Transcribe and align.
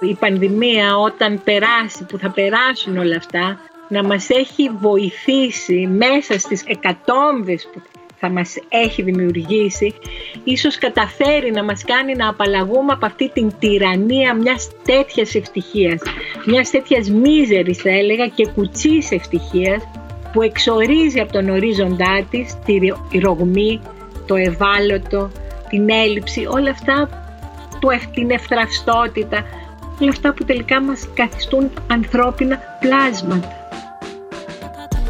η 0.00 0.14
πανδημία 0.14 0.96
όταν 0.96 1.40
περάσει, 1.44 2.04
που 2.04 2.18
θα 2.18 2.30
περάσουν 2.30 2.98
όλα 2.98 3.16
αυτά, 3.16 3.58
να 3.88 4.04
μας 4.04 4.30
έχει 4.30 4.70
βοηθήσει 4.80 5.86
μέσα 5.86 6.38
στις 6.38 6.64
εκατόμβες 6.66 7.68
που 7.72 7.80
θα 8.16 8.28
μας 8.28 8.56
έχει 8.68 9.02
δημιουργήσει, 9.02 9.94
ίσως 10.44 10.78
καταφέρει 10.78 11.50
να 11.50 11.64
μας 11.64 11.84
κάνει 11.84 12.14
να 12.14 12.28
απαλλαγούμε 12.28 12.92
από 12.92 13.06
αυτή 13.06 13.28
την 13.28 13.52
τυραννία 13.58 14.34
μιας 14.34 14.70
τέτοιας 14.84 15.34
ευτυχίας, 15.34 16.00
μιας 16.46 16.70
τέτοιας 16.70 17.10
μίζερης 17.10 17.78
θα 17.78 17.90
έλεγα 17.90 18.26
και 18.26 18.46
κουτσής 18.54 19.10
ευτυχίας 19.10 19.82
που 20.32 20.42
εξορίζει 20.42 21.20
από 21.20 21.32
τον 21.32 21.48
ορίζοντά 21.48 22.26
της 22.30 22.58
τη 23.10 23.18
ρογμή, 23.18 23.80
το 24.26 24.34
ευάλωτο, 24.34 25.30
την 25.68 25.90
έλλειψη, 25.90 26.46
όλα 26.46 26.70
αυτά, 26.70 27.08
την 28.14 28.30
ευθραυστότητα, 28.30 29.44
όλα 30.00 30.10
αυτά 30.10 30.34
που 30.34 30.44
τελικά 30.44 30.82
μας 30.82 31.08
καθιστούν 31.14 31.70
ανθρώπινα 31.86 32.58
πλάσματα. 32.80 33.48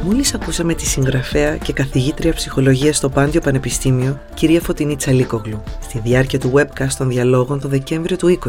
Μόλις 0.04 0.34
ακούσαμε 0.34 0.74
τη 0.74 0.86
συγγραφέα 0.86 1.56
και 1.56 1.72
καθηγήτρια 1.72 2.32
ψυχολογίας 2.32 2.96
στο 2.96 3.08
Πάντιο 3.08 3.40
Πανεπιστήμιο, 3.40 4.20
κυρία 4.34 4.60
Φωτεινή 4.60 4.96
Τσαλίκογλου, 4.96 5.62
στη 5.80 6.00
διάρκεια 6.04 6.38
του 6.38 6.52
webcast 6.54 6.92
των 6.98 7.08
διαλόγων 7.08 7.60
το 7.60 7.68
Δεκέμβριο 7.68 8.16
του 8.16 8.38
20, 8.44 8.48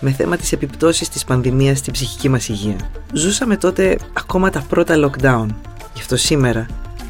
με 0.00 0.10
θέμα 0.10 0.36
τις 0.36 0.52
επιπτώσεις 0.52 1.08
της 1.08 1.24
πανδημίας 1.24 1.78
στην 1.78 1.92
ψυχική 1.92 2.28
μας 2.28 2.48
υγεία. 2.48 2.76
Ζούσαμε 3.12 3.56
τότε 3.56 3.98
ακόμα 4.12 4.50
τα 4.50 4.64
πρώτα 4.68 4.94
lockdown. 4.94 5.46
Γι' 5.94 6.00
αυτό 6.00 6.16
σήμερα, 6.16 6.66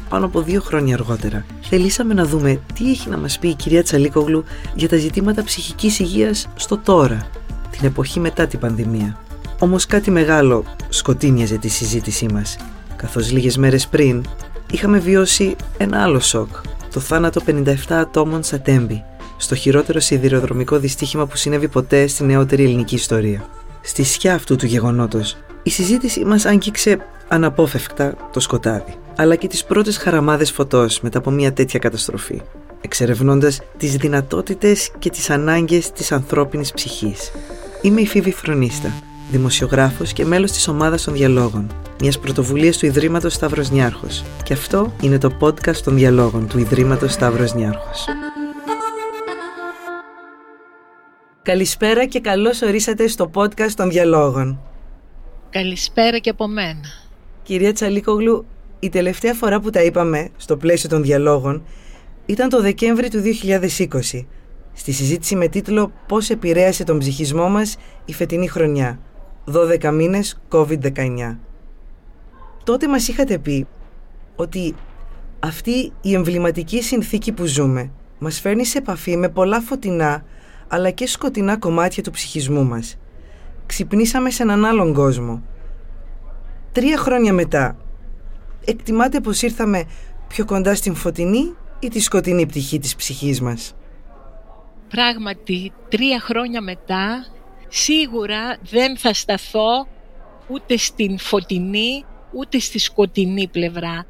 πάνω 0.09 0.25
από 0.25 0.41
δύο 0.41 0.61
χρόνια 0.61 0.95
αργότερα, 0.95 1.45
θελήσαμε 1.61 2.13
να 2.13 2.25
δούμε 2.25 2.59
τι 2.73 2.89
έχει 2.89 3.09
να 3.09 3.17
μας 3.17 3.39
πει 3.39 3.47
η 3.47 3.55
κυρία 3.55 3.83
Τσαλίκογλου 3.83 4.43
για 4.75 4.89
τα 4.89 4.97
ζητήματα 4.97 5.43
ψυχικής 5.43 5.99
υγείας 5.99 6.47
στο 6.55 6.77
τώρα, 6.77 7.29
την 7.79 7.87
εποχή 7.87 8.19
μετά 8.19 8.47
την 8.47 8.59
πανδημία. 8.59 9.17
Όμως 9.59 9.85
κάτι 9.85 10.11
μεγάλο 10.11 10.63
σκοτίνιαζε 10.89 11.57
τη 11.57 11.67
συζήτησή 11.67 12.25
μας 12.33 12.57
καθώς 12.95 13.31
λίγες 13.31 13.57
μέρες 13.57 13.87
πριν 13.87 14.25
είχαμε 14.71 14.99
βιώσει 14.99 15.55
ένα 15.77 16.03
άλλο 16.03 16.19
σοκ, 16.19 16.47
το 16.93 16.99
θάνατο 16.99 17.41
57 17.47 17.73
ατόμων 17.89 18.43
στα 18.43 18.59
Τέμπη, 18.59 19.03
στο 19.37 19.55
χειρότερο 19.55 19.99
σιδηροδρομικό 19.99 20.77
δυστύχημα 20.77 21.25
που 21.25 21.37
συνέβη 21.37 21.67
ποτέ 21.67 22.07
στη 22.07 22.23
νεότερη 22.23 22.63
ελληνική 22.63 22.95
ιστορία. 22.95 23.45
Στη 23.81 24.03
σκιά 24.03 24.33
αυτού 24.33 24.55
του 24.55 24.65
γεγονότος, 24.65 25.37
η 25.63 25.69
συζήτηση 25.69 26.25
μας 26.25 26.45
άγγιξε 26.45 26.97
αναπόφευκτα 27.27 28.15
το 28.31 28.39
σκοτάδι, 28.39 28.95
αλλά 29.15 29.35
και 29.35 29.47
τις 29.47 29.63
πρώτες 29.65 29.97
χαραμάδες 29.97 30.51
φωτός 30.51 31.01
μετά 31.01 31.17
από 31.17 31.31
μια 31.31 31.53
τέτοια 31.53 31.79
καταστροφή, 31.79 32.41
εξερευνώντας 32.81 33.61
τις 33.77 33.95
δυνατότητες 33.95 34.91
και 34.99 35.09
τις 35.09 35.29
ανάγκες 35.29 35.91
της 35.91 36.11
ανθρώπινης 36.11 36.71
ψυχής. 36.71 37.31
Είμαι 37.81 38.01
η 38.01 38.07
Φίβη 38.07 38.31
Φρονίστα, 38.31 38.93
δημοσιογράφος 39.31 40.13
και 40.13 40.25
μέλος 40.25 40.51
της 40.51 40.67
ομάδας 40.67 41.03
των 41.03 41.13
διαλόγων, 41.13 41.71
μιας 42.01 42.19
πρωτοβουλίας 42.19 42.77
του 42.77 42.85
Ιδρύματος 42.85 43.33
Σταύρος 43.33 43.71
Νιάρχος. 43.71 44.23
Και 44.43 44.53
αυτό 44.53 44.93
είναι 45.01 45.17
το 45.17 45.37
podcast 45.41 45.75
των 45.75 45.95
διαλόγων 45.95 46.47
του 46.47 46.59
Ιδρύματος 46.59 47.13
Σταύρος 47.13 47.53
Νιάρχος. 47.53 48.05
Καλησπέρα 51.41 52.05
και 52.05 52.19
καλώς 52.19 52.61
ορίσατε 52.61 53.07
στο 53.07 53.31
podcast 53.33 53.71
των 53.75 53.89
διαλόγων. 53.89 54.59
Καλησπέρα 55.49 56.17
και 56.17 56.29
από 56.29 56.47
μένα. 56.47 56.87
Κυρία 57.43 57.73
Τσαλίκογλου, 57.73 58.45
η 58.79 58.89
τελευταία 58.89 59.33
φορά 59.33 59.59
που 59.59 59.69
τα 59.69 59.83
είπαμε 59.83 60.29
στο 60.37 60.57
πλαίσιο 60.57 60.89
των 60.89 61.03
διαλόγων 61.03 61.63
ήταν 62.25 62.49
το 62.49 62.61
Δεκέμβρη 62.61 63.09
του 63.09 63.21
2020, 63.21 64.25
στη 64.79 64.91
συζήτηση 64.91 65.35
με 65.35 65.47
τίτλο 65.47 65.91
«Πώς 66.07 66.29
επηρέασε 66.29 66.83
τον 66.83 66.97
ψυχισμό 66.97 67.49
μας 67.49 67.77
η 68.05 68.13
φετινή 68.13 68.47
χρονιά» 68.47 68.99
12 69.81 69.91
μήνες 69.93 70.39
COVID-19. 70.51 71.37
Τότε 72.63 72.87
μας 72.87 73.07
είχατε 73.07 73.37
πει 73.37 73.67
ότι 74.35 74.75
αυτή 75.39 75.91
η 76.01 76.13
εμβληματική 76.13 76.81
συνθήκη 76.81 77.31
που 77.31 77.45
ζούμε 77.45 77.91
μας 78.19 78.39
φέρνει 78.39 78.65
σε 78.65 78.77
επαφή 78.77 79.17
με 79.17 79.29
πολλά 79.29 79.61
φωτεινά 79.61 80.23
αλλά 80.67 80.89
και 80.89 81.07
σκοτεινά 81.07 81.57
κομμάτια 81.57 82.03
του 82.03 82.11
ψυχισμού 82.11 82.63
μας. 82.63 82.97
Ξυπνήσαμε 83.65 84.29
σε 84.29 84.43
έναν 84.43 84.65
άλλον 84.65 84.93
κόσμο. 84.93 85.43
Τρία 86.71 86.97
χρόνια 86.97 87.33
μετά, 87.33 87.77
εκτιμάτε 88.65 89.19
πως 89.19 89.41
ήρθαμε 89.41 89.83
πιο 90.27 90.45
κοντά 90.45 90.75
στην 90.75 90.95
φωτεινή 90.95 91.55
ή 91.79 91.87
τη 91.87 91.99
σκοτεινή 91.99 92.45
πτυχή 92.45 92.79
της 92.79 92.95
ψυχής 92.95 93.41
μας; 93.41 93.75
Πράγματι, 94.89 95.71
τρία 95.89 96.19
χρόνια 96.19 96.61
μετά 96.61 97.25
σίγουρα 97.67 98.57
δεν 98.61 98.97
θα 98.97 99.13
σταθώ 99.13 99.87
ούτε 100.47 100.77
στην 100.77 101.19
φωτεινή 101.19 102.05
ούτε 102.33 102.59
στη 102.59 102.79
σκοτεινή 102.79 103.47
πλευρά. 103.47 104.05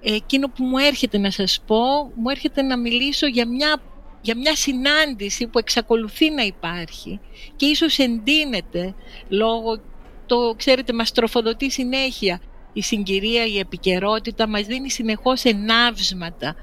Εκείνο 0.00 0.48
που 0.48 0.64
μου 0.64 0.78
έρχεται 0.78 1.18
να 1.18 1.30
σας 1.30 1.60
πω, 1.66 1.76
μου 2.14 2.28
έρχεται 2.30 2.62
να 2.62 2.78
μιλήσω 2.78 3.26
για 3.26 3.48
μια, 3.48 3.82
για 4.20 4.36
μια 4.36 4.56
συνάντηση 4.56 5.46
που 5.46 5.58
εξακολουθεί 5.58 6.30
να 6.30 6.42
υπάρχει 6.42 7.20
και 7.56 7.66
ίσως 7.66 7.98
εντείνεται 7.98 8.94
λόγω, 9.28 9.80
το 10.26 10.54
ξέρετε 10.56 10.92
μας 10.92 11.12
τροφοδοτεί 11.12 11.70
συνέχεια 11.70 12.40
η 12.72 12.82
συγκυρία, 12.82 13.46
η 13.46 13.58
επικαιρότητα 13.58 14.48
μας 14.48 14.62
δίνει 14.62 14.90
συνεχώς 14.90 15.44
ενάβσματα 15.44 16.56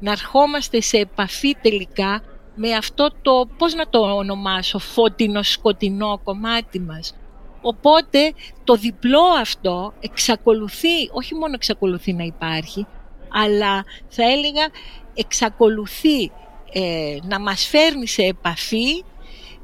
να 0.00 0.10
ερχόμαστε 0.10 0.80
σε 0.80 0.96
επαφή 0.96 1.56
τελικά 1.62 2.22
με 2.60 2.72
αυτό 2.72 3.10
το, 3.22 3.48
πώς 3.58 3.74
να 3.74 3.88
το 3.88 3.98
ονομάσω, 3.98 4.78
φώτινο-σκοτεινό 4.78 6.20
κομμάτι 6.24 6.80
μας. 6.80 7.14
Οπότε 7.60 8.32
το 8.64 8.74
διπλό 8.74 9.22
αυτό 9.40 9.92
εξακολουθεί, 10.00 11.08
όχι 11.12 11.34
μόνο 11.34 11.52
εξακολουθεί 11.54 12.12
να 12.12 12.24
υπάρχει, 12.24 12.86
αλλά 13.28 13.84
θα 14.08 14.22
έλεγα 14.22 14.68
εξακολουθεί 15.14 16.30
ε, 16.72 17.16
να 17.22 17.40
μας 17.40 17.66
φέρνει 17.66 18.06
σε 18.06 18.22
επαφή 18.22 19.04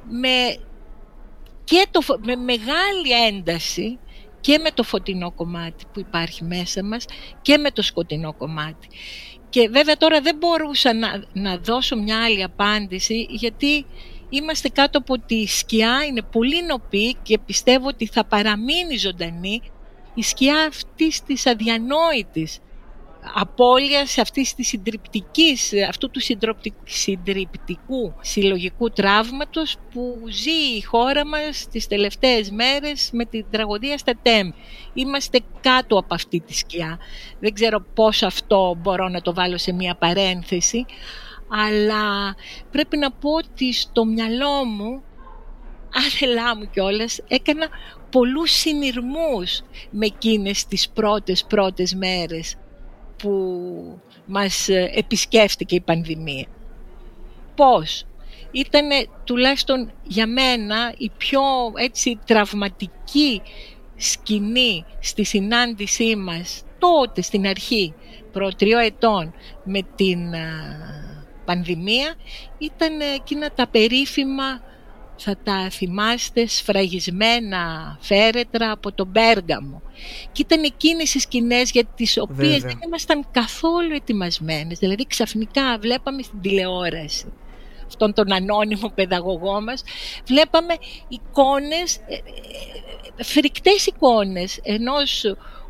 με, 0.09 0.57
και 1.65 1.87
το, 1.91 2.01
με 2.25 2.37
μεγάλη 2.37 3.27
ένταση 3.27 3.99
και 4.41 4.59
με 4.59 4.71
το 4.71 4.83
φωτεινό 4.83 5.33
κομμάτι 5.33 5.85
που 5.93 6.01
υπάρχει 6.01 6.45
μέσα 6.45 6.85
μας 6.85 7.05
και 7.43 7.59
με 7.59 7.71
το 7.71 7.83
σκοτεινό 7.83 8.35
κομμάτι. 8.35 8.89
Και 9.55 9.69
βέβαια 9.69 9.97
τώρα 9.97 10.21
δεν 10.21 10.37
μπορούσα 10.37 10.95
να, 10.95 11.25
να 11.33 11.59
δώσω 11.59 11.97
μια 11.97 12.25
άλλη 12.25 12.43
απάντηση 12.43 13.27
γιατί 13.31 13.87
είμαστε 14.29 14.69
κάτω 14.69 14.99
από 14.99 15.19
τη 15.19 15.47
σκιά, 15.47 16.05
είναι 16.09 16.23
πολύ 16.23 16.63
νοπή 16.63 17.17
και 17.23 17.39
πιστεύω 17.39 17.87
ότι 17.87 18.07
θα 18.07 18.25
παραμείνει 18.25 18.97
ζωντανή 18.97 19.63
η 20.15 20.23
σκιά 20.23 20.67
αυτής 20.69 21.23
της 21.23 21.47
αδιανόητης 21.47 22.59
απώλειας 23.33 24.19
αυτής 24.19 24.55
της 24.55 24.69
συντριπτικής, 24.69 25.73
αυτού 25.89 26.11
του 26.11 26.21
συντριπτικού 26.85 28.15
συλλογικού 28.21 28.91
τραύματος 28.91 29.77
που 29.93 30.19
ζει 30.29 30.77
η 30.77 30.83
χώρα 30.83 31.27
μας 31.27 31.69
τις 31.71 31.87
τελευταίες 31.87 32.51
μέρες 32.51 33.11
με 33.13 33.25
την 33.25 33.47
τραγωδία 33.51 33.99
στα 33.99 34.13
ΤΕΜ. 34.23 34.51
Είμαστε 34.95 35.41
κάτω 35.61 35.99
από 35.99 36.15
αυτή 36.15 36.41
τη 36.41 36.55
σκιά. 36.55 36.99
Δεν 37.41 37.53
ξέρω 37.53 37.87
πώς 37.95 38.23
αυτό 38.23 38.77
μπορώ 38.79 39.09
να 39.09 39.21
το 39.21 39.35
βάλω 39.35 39.59
σε 39.59 39.73
μία 39.73 39.97
παρένθεση, 39.97 40.85
αλλά 41.49 42.35
πρέπει 42.71 42.97
να 42.97 43.13
πω 43.13 43.31
ότι 43.31 43.73
στο 43.73 44.05
μυαλό 44.05 44.65
μου, 44.65 45.03
άθελά 45.95 46.57
μου 46.57 46.71
κιόλας, 46.71 47.21
έκανα 47.29 47.69
πολλούς 48.11 48.51
συνειρμούς 48.51 49.61
με 49.91 50.07
εκείνες 50.07 50.67
τις 50.67 50.89
πρώτες 50.89 51.45
πρώτες 51.45 51.95
μέρες 51.95 52.57
που 53.25 54.01
μας 54.27 54.69
ε, 54.69 54.91
επισκέφτηκε 54.95 55.75
η 55.75 55.81
πανδημία. 55.81 56.47
Πώς; 57.55 58.07
Ήταν 58.51 58.89
τουλάχιστον 59.25 59.93
για 60.03 60.27
μένα 60.27 60.95
η 60.97 61.11
πιο 61.17 61.41
έτσι 61.77 62.19
τραυματική 62.27 63.43
σκηνή 63.97 64.85
στη 65.01 65.25
συνάντησή 65.25 66.17
μας 66.17 66.63
τότε 66.79 67.23
στην 67.23 67.47
αρχή 67.47 67.95
προ 68.33 68.53
τριών 68.53 68.81
ετών 68.83 69.35
με 69.65 69.81
την 69.95 70.33
ε, 70.33 70.49
πανδημία 71.45 72.15
ήταν 72.59 73.01
εκείνα 73.01 73.51
τα 73.51 73.67
περίφημα 73.67 74.63
θα 75.17 75.37
τα 75.45 75.71
θυμάστε 75.71 76.47
σφραγισμένα 76.47 77.97
φέρετρα 78.01 78.71
από 78.71 78.93
τον 78.93 79.13
Πέργαμο. 79.13 79.83
Και 80.33 80.43
ήταν 80.43 80.63
εκείνες 80.63 81.15
οι 81.15 81.19
σκηνές 81.19 81.71
για 81.71 81.85
τις 81.85 82.19
οποίες 82.19 82.63
δεν 82.63 82.79
ήμασταν 82.87 83.27
καθόλου 83.31 83.95
ετοιμασμένες. 83.95 84.79
Δηλαδή 84.79 85.07
ξαφνικά 85.07 85.79
βλέπαμε 85.81 86.23
στην 86.23 86.41
τηλεόραση 86.41 87.33
αυτόν 87.87 88.15
τον 88.15 88.33
ανώνυμο 88.33 88.93
παιδαγωγό 88.95 89.61
μας, 89.61 89.83
βλέπαμε 90.27 90.75
εικόνες, 91.09 91.97
ε, 91.97 92.15
ε, 93.17 93.23
φρικτές 93.23 93.87
εικόνες 93.87 94.61
ενός 94.63 95.25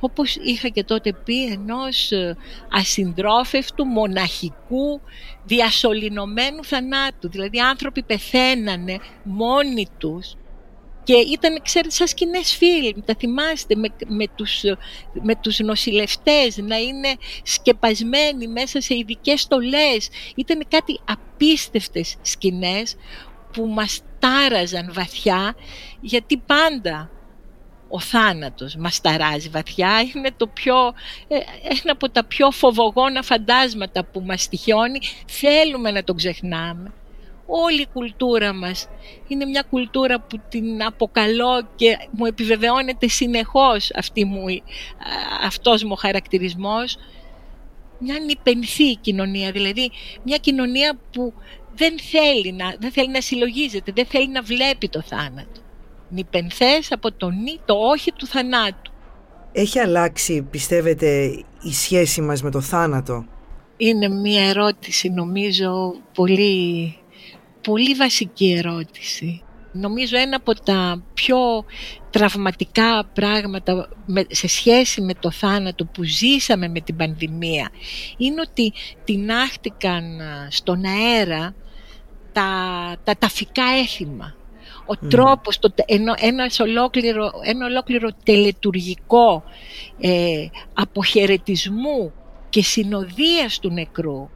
όπως 0.05 0.37
είχα 0.37 0.69
και 0.69 0.85
τότε 0.85 1.12
πει, 1.12 1.45
ενός 1.45 2.12
ε, 2.12 2.37
ασυντρόφευτου, 2.71 3.85
μοναχικού, 3.85 5.01
διασωληνωμένου 5.45 6.65
θανάτου. 6.65 7.29
Δηλαδή 7.29 7.61
άνθρωποι 7.61 8.03
πεθαίνανε 8.03 8.99
μόνοι 9.23 9.87
τους 9.99 10.35
Και 11.05 11.15
ήταν, 11.15 11.62
ξέρετε, 11.62 11.95
σαν 11.95 12.06
σκηνές 12.06 12.56
φιλμ, 12.56 13.05
τα 13.05 13.15
θυμάστε, 13.19 13.75
με, 13.75 13.89
με, 14.06 14.27
τους, 14.35 14.62
με 15.12 15.35
τους 15.35 15.59
νοσηλευτές 15.59 16.56
να 16.56 16.77
είναι 16.77 17.17
σκεπασμένοι 17.43 18.47
μέσα 18.47 18.81
σε 18.81 18.95
ειδικές 18.97 19.41
στολές. 19.41 20.09
Ήταν 20.37 20.65
κάτι 20.69 21.01
απίστευτες 21.05 22.17
σκηνές 22.23 22.97
που 23.53 23.67
μας 23.67 24.01
τάραζαν 24.19 24.93
βαθιά, 24.93 25.56
γιατί 26.01 26.37
πάντα 26.37 27.11
ο 27.94 28.00
θάνατος 28.00 28.76
μας 28.76 29.00
ταράζει 29.00 29.49
βαθιά, 29.49 30.00
είναι 30.14 30.31
το 30.37 30.46
πιο, 30.46 30.75
ε, 31.29 31.35
ένα 31.64 31.93
από 31.93 32.11
τα 32.11 32.25
πιο 32.25 32.50
φοβογόνα 32.50 33.23
φαντάσματα 33.23 34.05
που 34.05 34.20
μας 34.20 34.49
τυχιώνει, 34.49 34.99
θέλουμε 35.26 35.91
να 35.91 36.05
το 36.05 36.14
ξεχνάμε. 36.14 36.93
Όλη 37.46 37.81
η 37.81 37.87
κουλτούρα 37.93 38.55
μας 38.55 38.88
είναι 39.29 39.44
μια 39.44 39.64
κουλτούρα 39.70 40.20
που 40.20 40.41
την 40.49 40.85
αποκαλώ 40.85 41.69
και 41.76 41.96
μου 42.11 42.26
επιβεβαιώνεται 42.26 43.08
συνεχώς 43.08 43.91
αυτή 43.94 44.25
μου, 44.25 44.44
αυτός 45.44 45.82
μου 45.82 45.93
ο 45.93 45.96
χαρακτηρισμός. 45.96 46.96
Μια 47.99 48.19
νυπενθή 48.19 48.96
κοινωνία, 48.96 49.50
δηλαδή 49.50 49.91
μια 50.23 50.37
κοινωνία 50.37 50.99
που 51.12 51.32
δεν 51.75 51.94
θέλει 51.99 52.52
να, 52.52 52.75
δεν 52.79 52.91
θέλει 52.93 53.11
να 53.11 53.20
συλλογίζεται, 53.20 53.93
δεν 53.94 54.06
θέλει 54.06 54.29
να 54.29 54.43
βλέπει 54.43 54.88
το 54.88 55.02
θάνατο 55.02 55.63
νυπενθές 56.14 56.93
από 56.93 57.12
το 57.12 57.31
νη, 57.31 57.61
το 57.64 57.75
όχι 57.75 58.12
του 58.12 58.26
θανάτου. 58.26 58.93
Έχει 59.52 59.78
αλλάξει, 59.78 60.43
πιστεύετε, 60.43 61.25
η 61.62 61.72
σχέση 61.72 62.20
μας 62.20 62.43
με 62.43 62.50
το 62.50 62.61
θάνατο; 62.61 63.25
Είναι 63.76 64.08
μια 64.08 64.49
ερώτηση, 64.49 65.08
νομίζω, 65.08 65.94
πολύ, 66.14 66.96
πολύ 67.61 67.94
βασική 67.94 68.52
ερώτηση. 68.52 69.43
Νομίζω 69.72 70.19
ένα 70.19 70.37
από 70.37 70.55
τα 70.55 71.02
πιο 71.14 71.37
τραυματικά 72.11 73.06
πράγματα 73.12 73.88
σε 74.28 74.49
σχέση 74.49 75.00
με 75.00 75.14
το 75.14 75.31
θάνατο 75.31 75.84
που 75.84 76.02
ζήσαμε 76.05 76.69
με 76.69 76.81
την 76.81 76.96
πανδημία 76.96 77.70
είναι 78.17 78.40
ότι 78.40 78.72
τεινάχτηκαν 79.05 80.20
στον 80.49 80.84
αέρα 80.84 81.55
τα, 82.32 82.49
τα 83.05 83.14
ταφικά 83.19 83.64
έθιμα 83.82 84.34
ο 84.86 84.92
mm. 84.92 85.08
τρόπος, 85.08 85.58
το, 85.58 85.75
ένα, 85.86 86.16
ένας 86.20 86.60
ολόκληρο, 86.60 87.31
ένα 87.44 87.66
ολόκληρο 87.66 88.10
τελετουργικό 88.22 89.44
ε, 90.00 90.46
αποχαιρετισμού 90.75 92.12
και 92.48 92.62
συνοδείας 92.62 93.58
του 93.58 93.70
νεκρού 93.70 94.28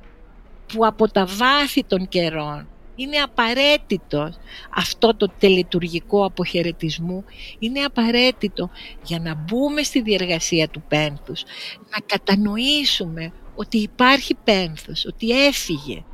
που 0.72 0.86
από 0.86 1.10
τα 1.10 1.26
βάθη 1.26 1.84
των 1.84 2.08
καιρών 2.08 2.68
είναι 2.94 3.16
απαραίτητο 3.16 4.32
αυτό 4.74 5.14
το 5.16 5.32
τελετουργικό 5.38 6.24
αποχαιρετισμού 6.24 7.24
είναι 7.58 7.80
απαραίτητο 7.80 8.70
για 9.04 9.18
να 9.18 9.34
μπούμε 9.34 9.82
στη 9.82 10.00
διεργασία 10.00 10.68
του 10.68 10.82
πένθους 10.88 11.42
να 11.90 11.98
κατανοήσουμε 12.06 13.32
ότι 13.54 13.78
υπάρχει 13.78 14.36
πένθος, 14.44 15.06
ότι 15.06 15.46
έφυγε 15.46 16.04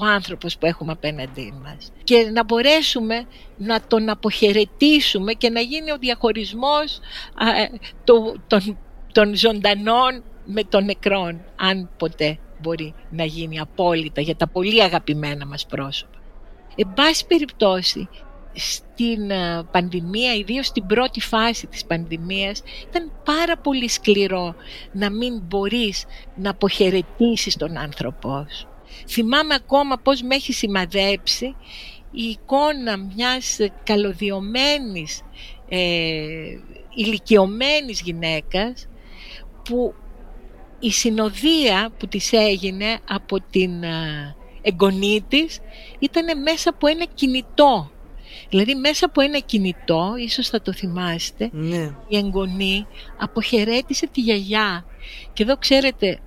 ο 0.00 0.04
άνθρωπος 0.04 0.58
που 0.58 0.66
έχουμε 0.66 0.92
απέναντί 0.92 1.54
μας 1.62 1.92
και 2.04 2.30
να 2.32 2.44
μπορέσουμε 2.44 3.26
να 3.56 3.80
τον 3.80 4.08
αποχαιρετήσουμε 4.08 5.32
και 5.32 5.50
να 5.50 5.60
γίνει 5.60 5.92
ο 5.92 5.98
διαχωρισμός 5.98 7.00
των, 8.46 8.76
των 9.12 9.36
ζωντανών 9.36 10.22
με 10.44 10.64
των 10.64 10.84
νεκρών 10.84 11.40
αν 11.56 11.90
ποτέ 11.96 12.38
μπορεί 12.60 12.94
να 13.10 13.24
γίνει 13.24 13.60
απόλυτα 13.60 14.20
για 14.20 14.36
τα 14.36 14.48
πολύ 14.48 14.82
αγαπημένα 14.82 15.46
μας 15.46 15.66
πρόσωπα. 15.66 16.18
Εν 16.76 16.92
πάση 16.94 17.26
περιπτώσει, 17.26 18.08
στην 18.54 19.30
πανδημία, 19.70 20.34
ιδίως 20.34 20.66
στην 20.66 20.86
πρώτη 20.86 21.20
φάση 21.20 21.66
της 21.66 21.84
πανδημίας, 21.84 22.62
ήταν 22.88 23.12
πάρα 23.24 23.56
πολύ 23.56 23.88
σκληρό 23.88 24.54
να 24.92 25.10
μην 25.10 25.40
μπορείς 25.44 26.04
να 26.36 26.50
αποχαιρετήσεις 26.50 27.56
τον 27.56 27.76
άνθρωπό 27.76 28.46
σου. 28.50 28.68
Θυμάμαι 29.08 29.54
ακόμα 29.54 29.98
πώς 29.98 30.22
με 30.22 30.34
έχει 30.34 30.52
σημαδέψει 30.52 31.56
η 32.10 32.22
εικόνα 32.22 32.96
μιας 32.96 33.58
καλωδιωμένης, 33.82 35.22
ε, 35.68 35.78
ηλικιωμένης 36.94 38.00
γυναίκας 38.00 38.88
που 39.64 39.94
η 40.78 40.90
συνοδεία 40.90 41.90
που 41.98 42.06
της 42.06 42.32
έγινε 42.32 42.98
από 43.08 43.40
την 43.50 43.82
ε, 43.82 44.36
εγγονή 44.62 45.24
της 45.28 45.60
ήταν 45.98 46.42
μέσα 46.42 46.70
από 46.70 46.86
ένα 46.86 47.04
κινητό. 47.14 47.90
Δηλαδή 48.48 48.74
μέσα 48.74 49.06
από 49.06 49.20
ένα 49.20 49.38
κινητό, 49.38 50.14
ίσως 50.18 50.48
θα 50.48 50.62
το 50.62 50.72
θυμάστε, 50.72 51.50
ναι. 51.52 51.94
η 52.08 52.16
εγγονή 52.16 52.86
αποχαιρέτησε 53.18 54.06
τη 54.06 54.20
γιαγιά. 54.20 54.84
Και 55.32 55.42
εδώ 55.42 55.56
ξέρετε, 55.56 56.18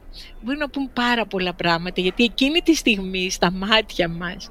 μπορεί 0.42 0.58
να 0.58 0.70
πούν 0.70 0.90
πάρα 0.94 1.26
πολλά 1.26 1.54
πράγματα 1.54 2.02
γιατί 2.02 2.24
εκείνη 2.24 2.60
τη 2.62 2.76
στιγμή 2.76 3.30
στα 3.30 3.52
μάτια 3.52 4.08
μας 4.08 4.50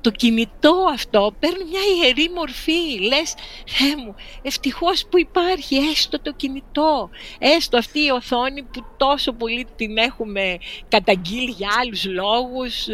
το 0.00 0.10
κινητό 0.10 0.86
αυτό 0.92 1.34
παίρνει 1.38 1.64
μια 1.64 1.80
ιερή 1.96 2.30
μορφή. 2.34 2.98
Λες, 3.00 3.34
Θεέ 3.66 3.96
μου, 3.96 4.14
ευτυχώς 4.42 5.06
που 5.10 5.18
υπάρχει 5.18 5.76
έστω 5.76 6.20
το 6.20 6.32
κινητό. 6.32 7.10
Έστω 7.38 7.78
αυτή 7.78 7.98
η 7.98 8.10
οθόνη 8.10 8.62
που 8.62 8.84
τόσο 8.96 9.32
πολύ 9.32 9.66
την 9.76 9.96
έχουμε 9.96 10.58
καταγγείλει 10.88 11.50
για 11.50 11.68
άλλους 11.80 12.04
λόγους. 12.04 12.86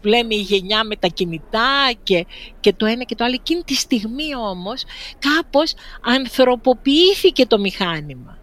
Που 0.00 0.08
λέμε 0.08 0.34
η 0.34 0.40
γενιά 0.40 0.84
με 0.84 0.96
τα 0.96 1.08
κινητά 1.08 1.92
και, 2.02 2.26
και 2.60 2.72
το 2.72 2.86
ένα 2.86 3.02
και 3.04 3.14
το 3.14 3.24
άλλο. 3.24 3.34
Εκείνη 3.34 3.62
τη 3.62 3.74
στιγμή 3.74 4.34
όμως 4.50 4.84
κάπως 5.18 5.74
ανθρωποποιήθηκε 6.02 7.46
το 7.46 7.58
μηχάνημα. 7.58 8.38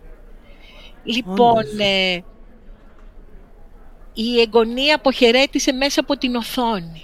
Λοιπόν, 1.04 1.64
η 4.14 4.40
εγγονία 4.40 4.96
αποχαιρέτησε 4.96 5.72
μέσα 5.72 6.00
από 6.00 6.18
την 6.18 6.36
οθόνη 6.36 7.04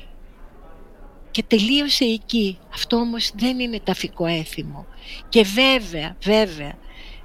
και 1.31 1.44
τελείωσε 1.44 2.06
εκεί. 2.06 2.57
Αυτό 2.74 2.98
όμως 2.98 3.31
δεν 3.36 3.60
είναι 3.60 3.80
ταφικό 3.84 4.25
έθιμο. 4.25 4.86
Και 5.30 5.44
βέβαια, 5.44 6.16
βέβαια, 6.24 6.74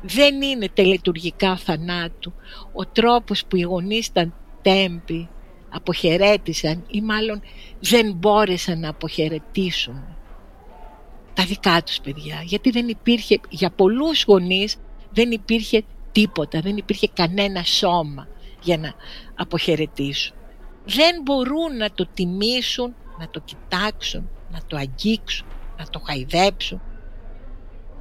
δεν 0.03 0.43
είναι 0.43 0.69
τελετουργικά 0.75 1.56
θανάτου 1.56 2.32
ο 2.73 2.87
τρόπος 2.87 3.44
που 3.47 3.56
οι 3.56 3.61
γονείς 3.61 4.06
ήταν 4.06 4.35
τέμπη, 4.62 5.29
αποχαιρέτησαν 5.69 6.85
ή 6.91 7.00
μάλλον 7.00 7.43
δεν 7.81 8.12
μπόρεσαν 8.12 8.81
να 8.81 8.88
αποχαιρετήσουν 8.88 10.17
τα 11.34 11.44
δικά 11.44 11.82
τους 11.82 12.01
παιδιά. 12.01 12.43
Γιατί 12.44 12.70
δεν 12.70 12.89
υπήρχε, 12.89 13.41
για 13.49 13.70
πολλούς 13.70 14.25
γονείς 14.25 14.77
δεν 15.10 15.31
υπήρχε 15.31 15.82
τίποτα, 16.13 16.60
δεν 16.60 16.77
υπήρχε 16.77 17.08
κανένα 17.15 17.63
σώμα 17.63 18.29
για 18.62 18.79
να 18.79 18.94
αποχαιρετήσουν. 19.34 20.36
Δεν 20.84 21.22
μπορούν 21.22 21.76
να 21.76 21.90
το 21.94 22.08
τιμήσουν, 22.14 22.94
να 23.19 23.29
το 23.31 23.40
κοιτάξουν, 23.40 24.31
να 24.50 24.60
το 24.67 24.76
αγγίξουν, 24.76 25.46
να 25.79 25.86
το 25.86 25.98
χαϊδέψουν. 26.06 26.82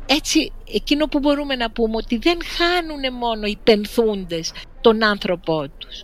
Έτσι, 0.05 0.51
εκείνο 0.73 1.05
που 1.05 1.19
μπορούμε 1.19 1.55
να 1.55 1.71
πούμε 1.71 1.95
ότι 1.95 2.17
δεν 2.17 2.37
χάνουν 2.43 3.13
μόνο 3.13 3.45
οι 3.45 3.57
πενθούντες 3.63 4.51
τον 4.81 5.03
άνθρωπό 5.03 5.67
τους. 5.77 6.03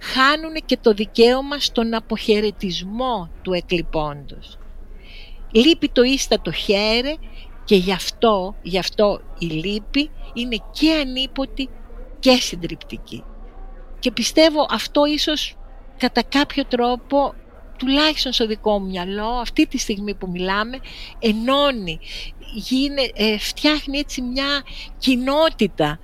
Χάνουν 0.00 0.54
και 0.64 0.76
το 0.76 0.92
δικαίωμα 0.92 1.58
στον 1.58 1.94
αποχαιρετισμό 1.94 3.30
του 3.42 3.52
εκλειπώντος. 3.52 4.58
Λείπει 5.50 5.88
το 5.88 6.02
ίστατο 6.02 6.52
χέρι 6.52 7.18
και 7.64 7.76
γι' 7.76 7.92
αυτό, 7.92 8.54
γι 8.62 8.78
αυτό 8.78 9.20
η 9.38 9.46
λύπη 9.46 10.10
είναι 10.34 10.56
και 10.72 10.92
ανίποτη 10.92 11.68
και 12.18 12.30
συντριπτική. 12.30 13.24
Και 13.98 14.12
πιστεύω 14.12 14.66
αυτό 14.70 15.04
ίσως 15.04 15.56
κατά 15.96 16.22
κάποιο 16.22 16.64
τρόπο 16.64 17.34
τουλάχιστον 17.78 18.32
στο 18.32 18.46
δικό 18.46 18.78
μου 18.78 18.86
μυαλό 18.86 19.28
αυτή 19.28 19.66
τη 19.66 19.78
στιγμή 19.78 20.14
που 20.14 20.30
μιλάμε 20.30 20.78
ενώνει, 21.18 21.98
γίνε, 22.54 23.02
ε, 23.14 23.38
φτιάχνει 23.38 23.98
έτσι 23.98 24.22
μια 24.22 24.62
κοινότητα 24.98 25.98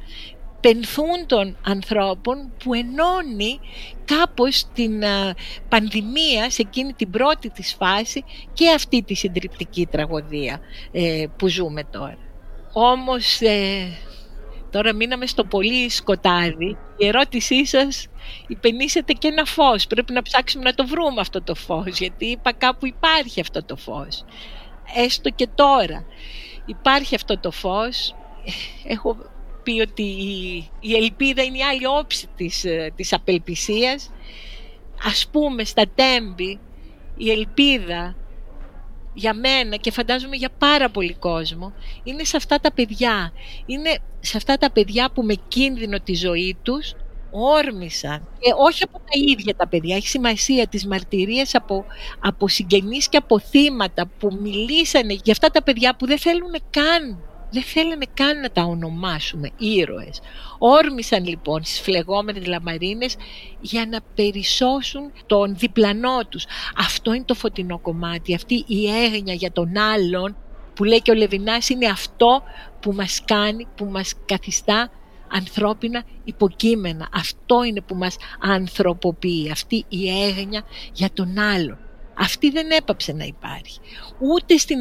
πενθούν 0.60 1.26
των 1.26 1.56
ανθρώπων 1.64 2.52
που 2.64 2.74
ενώνει 2.74 3.60
κάπως 4.04 4.66
την 4.74 5.02
ε, 5.02 5.34
πανδημία 5.68 6.50
σε 6.50 6.62
εκείνη 6.62 6.92
την 6.92 7.10
πρώτη 7.10 7.50
της 7.50 7.74
φάση 7.74 8.24
και 8.52 8.70
αυτή 8.70 9.02
τη 9.02 9.14
συντριπτική 9.14 9.86
τραγωδία 9.86 10.60
ε, 10.92 11.24
που 11.36 11.48
ζούμε 11.48 11.84
τώρα. 11.84 12.18
Όμως 12.72 13.40
Τώρα 14.74 14.92
μείναμε 14.94 15.26
στο 15.26 15.44
πολύ 15.44 15.88
σκοτάδι. 15.88 16.76
Η 16.96 17.06
ερώτησή 17.06 17.66
σας 17.66 18.06
υπενήσεται 18.46 19.12
και 19.12 19.28
ένα 19.28 19.44
φως. 19.44 19.86
Πρέπει 19.86 20.12
να 20.12 20.22
ψάξουμε 20.22 20.64
να 20.64 20.74
το 20.74 20.86
βρούμε 20.86 21.20
αυτό 21.20 21.42
το 21.42 21.54
φως, 21.54 21.98
γιατί 21.98 22.26
είπα 22.26 22.52
κάπου 22.52 22.86
υπάρχει 22.86 23.40
αυτό 23.40 23.64
το 23.64 23.76
φως. 23.76 24.24
Έστω 24.96 25.30
και 25.30 25.48
τώρα 25.54 26.04
υπάρχει 26.66 27.14
αυτό 27.14 27.38
το 27.38 27.50
φως. 27.50 28.14
Έχω 28.86 29.16
πει 29.62 29.80
ότι 29.80 30.02
η, 30.80 30.94
ελπίδα 30.94 31.42
είναι 31.42 31.58
η 31.58 31.62
άλλη 31.62 31.86
όψη 31.86 32.28
της, 32.36 32.64
ε, 32.64 32.92
της 32.96 33.12
απελπισίας. 33.12 34.10
Ας 35.04 35.28
πούμε 35.32 35.64
στα 35.64 35.84
τέμπη 35.94 36.60
η 37.16 37.30
ελπίδα 37.30 38.16
για 39.14 39.34
μένα 39.34 39.76
και 39.76 39.90
φαντάζομαι 39.90 40.36
για 40.36 40.50
πάρα 40.58 40.90
πολύ 40.90 41.14
κόσμο 41.14 41.72
είναι 42.02 42.24
σε 42.24 42.36
αυτά 42.36 42.60
τα 42.60 42.72
παιδιά. 42.72 43.32
Είναι 43.66 43.98
σε 44.20 44.36
αυτά 44.36 44.56
τα 44.56 44.70
παιδιά 44.70 45.10
που 45.10 45.22
με 45.22 45.34
κίνδυνο 45.48 46.00
τη 46.00 46.14
ζωή 46.14 46.56
τους 46.62 46.94
όρμησαν. 47.30 48.28
Και 48.38 48.52
όχι 48.58 48.82
από 48.82 48.98
τα 48.98 49.12
ίδια 49.28 49.54
τα 49.56 49.68
παιδιά, 49.68 49.96
έχει 49.96 50.08
σημασία 50.08 50.66
τις 50.66 50.86
μαρτυρίες 50.86 51.54
από, 51.54 51.84
από 52.20 52.48
συγγενείς 52.48 53.08
και 53.08 53.16
από 53.16 53.38
θύματα 53.38 54.10
που 54.18 54.38
μιλήσανε 54.40 55.12
για 55.12 55.32
αυτά 55.32 55.50
τα 55.50 55.62
παιδιά 55.62 55.96
που 55.96 56.06
δεν 56.06 56.18
θέλουν 56.18 56.52
καν 56.70 57.18
δεν 57.54 57.62
θέλανε 57.62 58.06
καν 58.14 58.40
να 58.40 58.50
τα 58.50 58.62
ονομάσουμε 58.62 59.50
ήρωες. 59.58 60.20
Όρμησαν 60.58 61.26
λοιπόν 61.26 61.64
στις 61.64 61.80
φλεγόμενες 61.80 62.46
λαμαρίνες 62.46 63.16
για 63.60 63.86
να 63.86 64.00
περισσώσουν 64.14 65.12
τον 65.26 65.56
διπλανό 65.56 66.18
τους. 66.28 66.44
Αυτό 66.76 67.12
είναι 67.12 67.24
το 67.24 67.34
φωτεινό 67.34 67.78
κομμάτι, 67.78 68.34
αυτή 68.34 68.64
η 68.66 68.90
έγνοια 69.04 69.34
για 69.34 69.52
τον 69.52 69.76
άλλον 69.76 70.36
που 70.74 70.84
λέει 70.84 71.02
και 71.02 71.10
ο 71.10 71.14
Λεβινάς 71.14 71.68
είναι 71.68 71.86
αυτό 71.86 72.42
που 72.80 72.92
μας 72.92 73.22
κάνει, 73.24 73.66
που 73.76 73.84
μας 73.84 74.14
καθιστά 74.24 74.90
ανθρώπινα 75.28 76.02
υποκείμενα. 76.24 77.08
Αυτό 77.12 77.64
είναι 77.64 77.80
που 77.80 77.94
μας 77.94 78.16
ανθρωποποιεί, 78.40 79.50
αυτή 79.50 79.84
η 79.88 80.22
έγνοια 80.22 80.62
για 80.92 81.10
τον 81.12 81.38
άλλον. 81.38 81.78
Αυτή 82.18 82.50
δεν 82.50 82.70
έπαψε 82.70 83.12
να 83.12 83.24
υπάρχει. 83.24 83.78
Ούτε 84.18 84.56
στην 84.56 84.78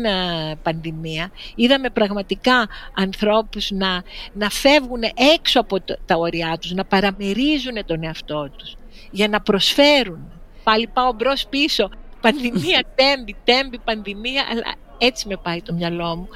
πανδημία 0.63 1.31
είδαμε 1.55 1.89
πραγματικά 1.89 2.67
ανθρώπους 2.95 3.71
να, 3.71 4.03
να 4.33 4.49
φεύγουν 4.49 5.01
έξω 5.35 5.59
από 5.59 5.81
τα 5.81 6.15
ωριά 6.15 6.57
τους, 6.61 6.71
να 6.71 6.85
παραμερίζουν 6.85 7.85
τον 7.85 8.03
εαυτό 8.03 8.49
τους 8.57 8.75
για 9.11 9.27
να 9.27 9.41
προσφέρουν. 9.41 10.31
Πάλι 10.63 10.87
πάω 10.87 11.13
μπρος 11.13 11.47
πίσω, 11.47 11.89
πανδημία, 12.21 12.83
τέμπη, 12.95 13.35
τέμπη, 13.43 13.79
πανδημία, 13.79 14.45
αλλά 14.51 14.63
έτσι 14.97 15.27
με 15.27 15.37
πάει 15.37 15.61
το 15.61 15.73
μυαλό 15.73 16.15
μου. 16.15 16.27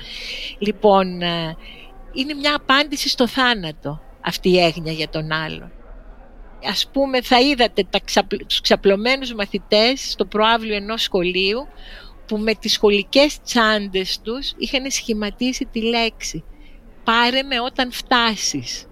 Λοιπόν, 0.59 1.21
είναι 2.13 2.33
μια 2.33 2.55
απάντηση 2.55 3.09
στο 3.09 3.27
θάνατο 3.27 4.01
αυτή 4.21 4.49
η 4.49 4.59
έγνοια 4.59 4.91
για 4.91 5.09
τον 5.09 5.31
άλλον. 5.31 5.71
Ας 6.63 6.89
πούμε 6.91 7.21
θα 7.21 7.39
είδατε 7.39 7.87
τα 7.89 7.99
ξαπλ... 8.05 8.35
τους 8.47 8.61
ξαπλωμένους 8.61 9.33
μαθητές 9.33 10.11
στο 10.11 10.25
προάβλιο 10.25 10.75
ενός 10.75 11.01
σχολείου 11.01 11.67
που 12.27 12.37
με 12.37 12.53
τις 12.53 12.71
σχολικές 12.71 13.41
τσάντες 13.41 14.19
τους 14.21 14.53
είχαν 14.57 14.91
σχηματίσει 14.91 15.65
τη 15.71 15.81
λέξη 15.81 16.43
«Πάρε 17.03 17.43
με 17.43 17.59
όταν 17.59 17.91
φτάσεις». 17.91 18.85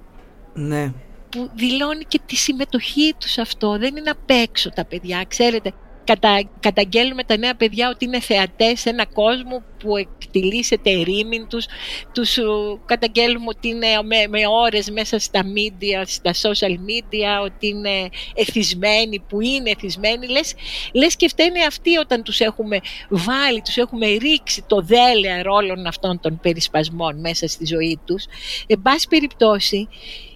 Ναι. 0.54 0.94
Που 1.30 1.50
δηλώνει 1.54 2.04
και 2.04 2.20
τη 2.26 2.36
συμμετοχή 2.36 3.14
τους 3.20 3.38
αυτό. 3.38 3.78
Δεν 3.78 3.96
είναι 3.96 4.10
απ' 4.10 4.30
έξω 4.30 4.70
τα 4.70 4.86
παιδιά, 4.86 5.26
ξέρετε 5.28 5.74
κατα, 6.06 6.50
καταγγέλνουμε 6.60 7.24
τα 7.24 7.38
νέα 7.38 7.56
παιδιά 7.56 7.90
ότι 7.90 8.06
είναι 8.06 8.20
θεατές 8.20 8.80
σε 8.80 8.90
ένα 8.90 9.06
κόσμο 9.06 9.64
που 9.80 9.98
εκτιλήσεται 9.98 10.92
ερήμην 10.92 11.48
τους. 11.48 11.66
Τους 12.14 12.38
καταγγέλνουμε 12.86 13.46
ότι 13.48 13.68
είναι 13.68 13.88
με, 14.04 14.28
με 14.30 14.48
ώρες 14.48 14.90
μέσα 14.90 15.20
στα 15.20 15.42
media, 15.44 16.04
στα 16.06 16.32
social 16.34 16.72
media, 16.72 17.44
ότι 17.44 17.68
είναι 17.68 18.10
εθισμένοι, 18.36 19.24
που 19.30 19.42
είναι 19.42 19.70
εθισμένοι. 19.70 20.28
Λες, 20.28 20.54
λες 20.94 21.16
και 21.16 21.28
φταίνε 21.28 21.64
αυτοί 21.68 21.98
όταν 21.98 22.24
τους 22.24 22.40
έχουμε 22.40 22.80
βάλει, 23.10 23.62
τους 23.62 23.78
έχουμε 23.78 24.08
ρίξει 24.08 24.64
το 24.68 24.82
δέλεα 24.82 25.44
όλων 25.50 25.86
αυτών 25.86 26.20
των 26.20 26.40
περισπασμών 26.42 27.20
μέσα 27.20 27.48
στη 27.48 27.66
ζωή 27.66 28.00
τους. 28.06 28.26
Εν 28.68 28.82
πάση 28.82 29.08
περιπτώσει, 29.08 29.88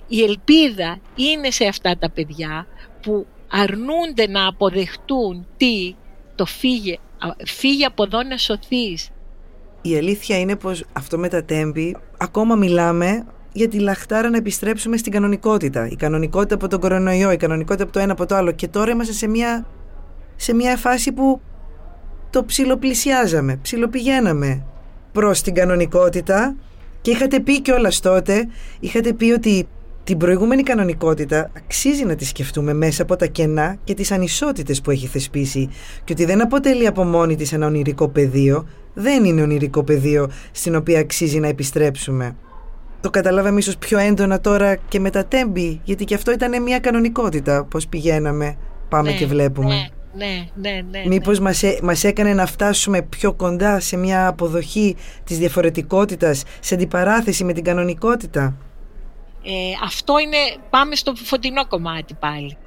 η 0.08 0.24
ελπίδα 0.24 1.02
είναι 1.16 1.52
σε 1.52 1.66
αυτά 1.66 1.98
τα 1.98 2.10
παιδιά 2.10 2.68
που 3.02 3.28
αρνούνται 3.50 4.28
να 4.28 4.48
αποδεχτούν 4.48 5.48
τι 5.58 5.96
το 6.36 6.46
φύγε, 6.46 6.98
φύγε 7.46 7.86
από 7.86 8.04
εδώ 8.04 8.24
να 8.24 8.38
σωθείς. 8.38 9.10
Η 9.82 9.98
αλήθεια 9.98 10.40
είναι 10.40 10.56
πως 10.56 10.84
αυτό 10.94 11.18
με 11.18 11.28
τα 11.28 11.44
τέμπη 11.44 11.96
ακόμα 12.18 12.56
μιλάμε 12.56 13.26
για 13.54 13.68
τη 13.68 13.80
λαχτάρα 13.80 14.30
να 14.30 14.38
επιστρέψουμε 14.38 14.98
στην 14.98 15.12
κανονικότητα. 15.12 15.88
Η 15.88 15.96
κανονικότητα 15.96 16.56
από 16.56 16.68
τον 16.68 16.80
κορονοϊό, 16.80 17.32
η 17.32 17.38
κανονικότητα 17.38 17.84
από 17.84 17.94
το 17.94 18.00
ένα 18.00 18.12
από 18.12 18.26
το 18.26 18.36
άλλο. 18.36 18.52
Και 18.52 18.68
τώρα 18.68 18.92
είμαστε 18.92 19.14
σε 19.14 19.28
μια, 19.28 19.66
σε 20.36 20.54
μια 20.54 20.78
φάση 20.78 21.12
που 21.12 21.42
το 22.30 22.46
ψιλοπλησιάζαμε, 22.46 23.60
ψιλοπηγαίναμε 23.62 24.66
προς 25.12 25.42
την 25.42 25.54
κανονικότητα 25.54 26.56
και 27.02 27.12
είχατε 27.12 27.40
πει 27.40 27.62
κιόλας 27.62 28.00
τότε, 28.00 28.48
είχατε 28.80 29.14
πει 29.14 29.32
ότι 29.32 29.68
την 30.04 30.18
προηγούμενη 30.18 30.64
κανονικότητα 30.64 31.52
αξίζει 31.58 32.06
να 32.06 32.16
τη 32.16 32.26
σκεφτούμε 32.26 32.74
μέσα 32.74 33.02
από 33.02 33.16
τα 33.16 33.26
κενά 33.26 33.78
και 33.84 33.94
τις 33.94 34.12
ανισότητες 34.12 34.82
που 34.82 34.92
έχει 34.92 35.08
θεσπίσει 35.08 35.70
και 36.04 36.14
ότι 36.14 36.26
δεν 36.26 36.42
αποτελεί 36.42 36.88
από 36.88 37.04
μόνη 37.04 37.36
της 37.36 37.54
ένα 37.54 37.66
ονειρικό 37.66 38.08
πεδίο, 38.08 38.68
δεν 38.94 39.26
είναι 39.26 39.42
ονειρικό 39.42 39.84
πεδίο 39.84 40.30
στην 40.52 40.76
οποία 40.76 41.00
αξίζει 41.00 41.40
να 41.40 41.48
επιστρέψουμε. 41.48 42.36
Το 43.02 43.10
καταλάβαμε 43.10 43.60
ίσως 43.60 43.78
πιο 43.78 43.98
έντονα 43.98 44.42
τώρα 44.42 44.76
και 44.76 45.00
με 45.00 45.10
τα 45.10 45.26
τέμπη, 45.26 45.82
γιατί 45.84 46.06
και 46.06 46.16
αυτό 46.16 46.32
ήταν 46.32 46.64
μια 46.64 46.80
κανονικότητα, 46.80 47.64
πώς 47.64 47.88
πηγαίναμε, 47.88 48.58
πάμε 48.90 49.10
ναι, 49.10 49.18
και 49.18 49.26
βλέπουμε. 49.26 49.74
Ναι, 50.16 50.26
ναι, 50.26 50.72
ναι, 50.72 50.82
ναι. 50.92 51.04
Μήπως 51.08 51.40
μας, 51.40 51.64
μας 51.82 52.04
έκανε 52.04 52.34
να 52.34 52.46
φτάσουμε 52.46 53.02
πιο 53.02 53.34
κοντά 53.34 53.80
σε 53.80 53.98
μια 53.98 54.28
αποδοχή 54.28 54.96
της 55.24 55.38
διαφορετικότητας, 55.38 56.44
σε 56.60 56.74
αντιπαράθεση 56.74 57.44
με 57.44 57.54
την 57.54 57.64
κανονικότητα; 57.64 58.56
Ε, 59.44 59.72
αυτό 59.84 60.20
είναι, 60.20 60.38
πάμε 60.70 60.96
στο 60.96 61.16
φωτεινό 61.16 61.68
κομμάτι 61.68 62.14
πάλι. 62.14 62.58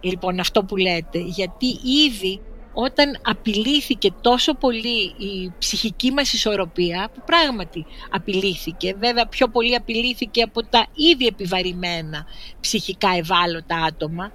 Λοιπόν, 0.00 0.40
αυτό 0.40 0.64
που 0.64 0.76
λέτε, 0.76 1.18
γιατί 1.18 1.66
ήδη 2.06 2.40
όταν 2.78 3.18
απειλήθηκε 3.22 4.10
τόσο 4.20 4.54
πολύ 4.54 5.02
η 5.02 5.52
ψυχική 5.58 6.10
μας 6.10 6.32
ισορροπία, 6.32 7.10
που 7.14 7.22
πράγματι 7.26 7.86
απειλήθηκε, 8.10 8.94
βέβαια 8.98 9.26
πιο 9.26 9.48
πολύ 9.48 9.74
απειλήθηκε 9.74 10.42
από 10.42 10.62
τα 10.64 10.86
ήδη 10.94 11.26
επιβαρημένα 11.26 12.26
ψυχικά 12.60 13.08
ευάλωτα 13.16 13.76
άτομα, 13.76 14.32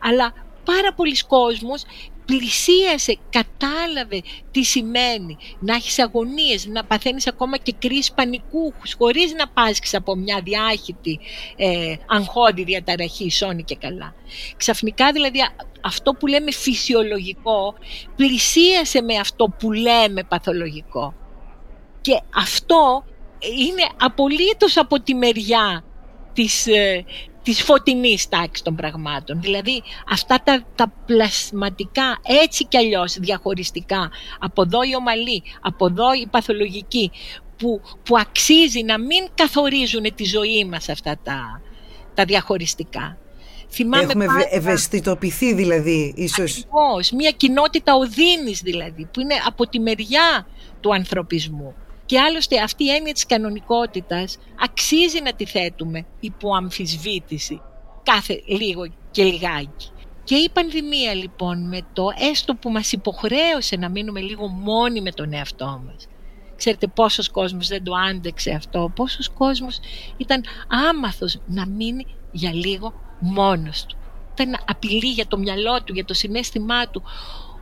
αλλά 0.00 0.32
πάρα 0.64 0.94
πολλοί 0.94 1.16
κόσμος 1.26 1.82
πλησίασε, 2.26 3.18
κατάλαβε 3.30 4.22
τι 4.50 4.62
σημαίνει 4.62 5.36
να 5.58 5.74
έχεις 5.74 5.98
αγωνίες, 5.98 6.66
να 6.66 6.84
παθαίνεις 6.84 7.26
ακόμα 7.26 7.56
και 7.56 7.74
κρίση 7.78 8.14
πανικού 8.14 8.72
χωρίς 8.98 9.32
να 9.32 9.48
πάσχεις 9.48 9.94
από 9.94 10.16
μια 10.16 10.40
διάχυτη 10.44 11.18
ε, 11.56 11.94
αγχώδη 12.06 12.64
διαταραχή, 12.64 13.30
σώνη 13.30 13.62
και 13.64 13.76
καλά. 13.76 14.14
Ξαφνικά 14.56 15.12
δηλαδή 15.12 15.38
αυτό 15.80 16.12
που 16.12 16.26
λέμε 16.26 16.52
φυσιολογικό 16.52 17.74
πλησίασε 18.16 19.02
με 19.02 19.14
αυτό 19.16 19.54
που 19.58 19.72
λέμε 19.72 20.22
παθολογικό. 20.28 21.14
Και 22.00 22.20
αυτό 22.36 23.04
είναι 23.40 23.88
απολύτως 24.00 24.76
από 24.76 25.00
τη 25.00 25.14
μεριά 25.14 25.84
της, 26.32 26.66
ε, 26.66 27.04
της 27.44 27.62
φωτεινής 27.62 28.28
τάξης 28.28 28.62
των 28.62 28.74
πραγμάτων. 28.74 29.40
Δηλαδή 29.40 29.82
αυτά 30.10 30.42
τα, 30.44 30.64
τα 30.74 30.92
πλασματικά 31.06 32.18
έτσι 32.22 32.64
κι 32.66 32.76
αλλιώς 32.76 33.16
διαχωριστικά, 33.18 34.10
από 34.38 34.62
εδώ 34.62 34.82
η 34.82 34.96
ομαλή, 34.96 35.42
από 35.60 35.86
εδώ 35.86 36.12
η 36.12 36.26
παθολογική, 36.30 37.10
που, 37.56 37.80
που 38.02 38.18
αξίζει 38.18 38.82
να 38.82 38.98
μην 38.98 39.28
καθορίζουν 39.34 40.14
τη 40.14 40.24
ζωή 40.24 40.64
μας 40.64 40.88
αυτά 40.88 41.18
τα, 41.22 41.60
τα 42.14 42.24
διαχωριστικά. 42.24 43.18
Θυμάμαι 43.68 44.04
Έχουμε 44.04 44.26
πάντα... 44.26 44.46
ευαισθητοποιηθεί 44.50 45.54
δηλαδή 45.54 46.14
ίσως. 46.16 46.58
Ακριβώς, 46.58 47.10
μια 47.10 47.30
κοινότητα 47.30 47.94
οδύνης 47.94 48.60
δηλαδή, 48.60 49.08
που 49.12 49.20
είναι 49.20 49.34
από 49.46 49.68
τη 49.68 49.80
μεριά 49.80 50.46
του 50.80 50.94
ανθρωπισμού. 50.94 51.74
Και 52.06 52.20
άλλωστε 52.20 52.62
αυτή 52.62 52.84
η 52.84 52.90
έννοια 52.90 53.12
της 53.12 53.26
κανονικότητας 53.26 54.38
αξίζει 54.60 55.20
να 55.20 55.32
τη 55.34 55.46
θέτουμε 55.46 56.06
υπό 56.20 56.54
αμφισβήτηση 56.54 57.60
κάθε 58.02 58.42
λίγο 58.46 58.86
και 59.10 59.24
λιγάκι. 59.24 59.88
Και 60.24 60.34
η 60.34 60.50
πανδημία 60.52 61.14
λοιπόν 61.14 61.68
με 61.68 61.80
το 61.92 62.06
έστω 62.30 62.54
που 62.54 62.70
μας 62.70 62.92
υποχρέωσε 62.92 63.76
να 63.76 63.88
μείνουμε 63.88 64.20
λίγο 64.20 64.48
μόνοι 64.48 65.00
με 65.00 65.10
τον 65.10 65.32
εαυτό 65.32 65.82
μας. 65.86 66.06
Ξέρετε 66.56 66.86
πόσος 66.86 67.30
κόσμος 67.30 67.68
δεν 67.68 67.84
το 67.84 67.92
άντεξε 67.94 68.50
αυτό, 68.50 68.92
πόσος 68.94 69.30
κόσμος 69.30 69.78
ήταν 70.16 70.44
άμαθος 70.88 71.40
να 71.46 71.66
μείνει 71.66 72.06
για 72.32 72.52
λίγο 72.54 72.94
μόνος 73.20 73.86
του. 73.86 73.96
Ήταν 74.32 74.56
απειλή 74.66 75.10
για 75.10 75.26
το 75.26 75.38
μυαλό 75.38 75.82
του, 75.82 75.92
για 75.94 76.04
το 76.04 76.14
συνέστημά 76.14 76.88
του. 76.88 77.02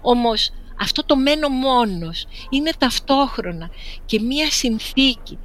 Όμως 0.03 0.51
αυτό 0.81 1.05
το 1.05 1.17
μένω 1.17 1.49
μόνος 1.49 2.27
είναι 2.51 2.71
ταυτόχρονα 2.79 3.71
και 4.05 4.21
μία 4.21 4.51
συνθήκη 4.51 5.39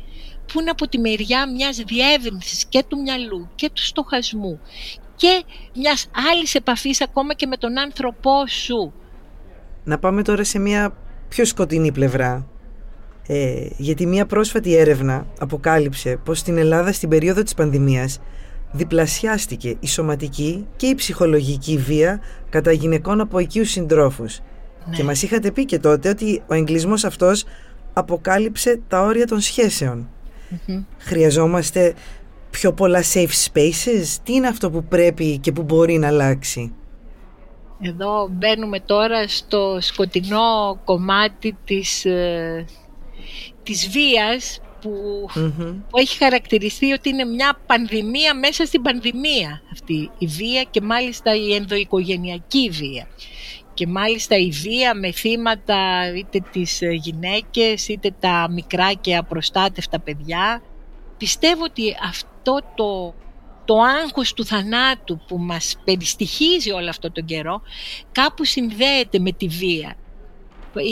που 0.53 0.59
είναι 0.59 0.69
από 0.69 0.87
τη 0.87 0.97
μεριά 0.97 1.51
μιας 1.51 1.77
διεύρυνσης 1.77 2.65
και 2.65 2.83
του 2.87 3.01
μυαλού 3.01 3.49
και 3.55 3.69
του 3.73 3.81
στοχασμού 3.81 4.59
και 5.15 5.43
μιας 5.75 6.09
άλλης 6.31 6.55
επαφής 6.55 7.01
ακόμα 7.01 7.33
και 7.33 7.47
με 7.47 7.57
τον 7.57 7.77
άνθρωπό 7.77 8.47
σου. 8.47 8.93
Να 9.83 9.99
πάμε 9.99 10.21
τώρα 10.21 10.43
σε 10.43 10.59
μια 10.59 10.97
πιο 11.27 11.45
σκοτεινή 11.45 11.91
πλευρά. 11.91 12.47
Ε, 13.27 13.67
γιατί 13.77 14.05
μια 14.05 14.25
πρόσφατη 14.25 14.75
έρευνα 14.75 15.27
αποκάλυψε 15.39 16.19
πως 16.23 16.39
στην 16.39 16.57
Ελλάδα 16.57 16.91
στην 16.91 17.09
περίοδο 17.09 17.43
της 17.43 17.53
πανδημίας 17.53 18.19
διπλασιάστηκε 18.71 19.77
η 19.79 19.87
σωματική 19.87 20.67
και 20.75 20.87
η 20.87 20.95
ψυχολογική 20.95 21.77
βία 21.77 22.21
κατά 22.49 22.71
γυναικών 22.71 23.21
από 23.21 23.39
οικείους 23.39 23.69
συντρόφους 23.69 24.39
Ναι. 24.89 24.95
Και 24.95 25.03
μας 25.03 25.21
είχατε 25.21 25.51
πει 25.51 25.65
και 25.65 25.79
τότε 25.79 26.09
ότι 26.09 26.43
ο 26.47 26.53
εγκλισμός 26.53 27.03
αυτός 27.03 27.45
αποκάλυψε 27.93 28.79
τα 28.87 29.01
όρια 29.01 29.27
των 29.27 29.39
σχεσεων 29.39 30.09
Χρειαζόμαστε 30.97 31.93
πιο 32.49 32.73
πολλά 32.73 33.03
safe 33.13 33.49
spaces; 33.51 34.15
Τι 34.23 34.33
είναι 34.33 34.47
αυτό 34.47 34.71
που 34.71 34.83
πρέπει 34.83 35.37
και 35.37 35.51
που 35.51 35.63
μπορεί 35.63 35.97
να 35.97 36.07
αλλάξει; 36.07 36.73
Εδώ 37.81 38.29
μπαίνουμε 38.31 38.79
τώρα 38.79 39.27
στο 39.27 39.77
σκοτεινό 39.81 40.79
κομμάτι 40.83 41.57
της, 41.65 42.05
ε, 42.05 42.65
της 43.63 43.89
βίας 43.89 44.61
που, 44.81 44.91
που 45.89 45.97
έχει 45.97 46.17
χαρακτηριστεί 46.17 46.91
ότι 46.91 47.09
είναι 47.09 47.25
μια 47.25 47.59
πανδημία 47.65 48.35
μέσα 48.35 48.65
στην 48.65 48.81
πανδημία 48.81 49.61
αυτή 49.71 50.11
η 50.17 50.25
βία 50.25 50.63
και 50.71 50.81
μάλιστα 50.81 51.35
η 51.35 51.53
ενδοοικογενειακή 51.53 52.69
βία. 52.69 53.07
Και 53.77 53.87
μάλιστα 53.87 54.37
η 54.37 54.49
βία 54.49 54.95
με 54.95 55.11
θύματα 55.11 56.13
είτε 56.15 56.39
τις 56.51 56.79
γυναίκες 56.91 57.87
είτε 57.87 58.15
τα 58.19 58.47
μικρά 58.51 58.93
και 58.93 59.15
απροστάτευτα 59.15 59.99
παιδιά. 59.99 60.61
Πιστεύω 61.17 61.63
ότι 61.63 61.95
αυτό 62.03 62.59
το 62.75 63.13
το 63.65 63.79
άγχος 63.81 64.33
του 64.33 64.45
θανάτου 64.45 65.19
που 65.27 65.37
μας 65.37 65.75
περιστοιχίζει 65.83 66.71
όλο 66.71 66.89
αυτό 66.89 67.11
τον 67.11 67.25
καιρό 67.25 67.61
κάπου 68.11 68.45
συνδέεται 68.45 69.19
με 69.19 69.31
τη 69.31 69.47
βία. 69.47 69.95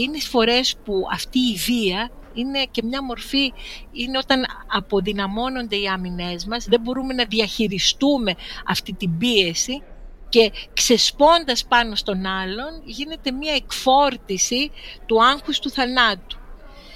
Είναι 0.01 0.19
φορές 0.19 0.75
που 0.83 0.93
αυτή 1.11 1.39
η 1.39 1.55
βία 1.55 2.09
είναι 2.33 2.63
και 2.71 2.83
μια 2.83 3.03
μορφή, 3.03 3.53
είναι 3.91 4.17
όταν 4.17 4.45
αποδυναμώνονται 4.67 5.75
οι 5.75 5.87
άμυνές 5.87 6.45
μας, 6.45 6.65
δεν 6.65 6.81
μπορούμε 6.81 7.13
να 7.13 7.25
διαχειριστούμε 7.25 8.35
αυτή 8.67 8.93
την 8.93 9.17
πίεση 9.17 9.81
και 10.35 10.51
ξεσπώντας 10.73 11.65
πάνω 11.65 11.95
στον 11.95 12.25
άλλον 12.25 12.81
γίνεται 12.83 13.31
μια 13.31 13.53
εκφόρτιση 13.53 14.71
του 15.05 15.23
άγχους 15.23 15.59
του 15.59 15.69
θανάτου. 15.69 16.37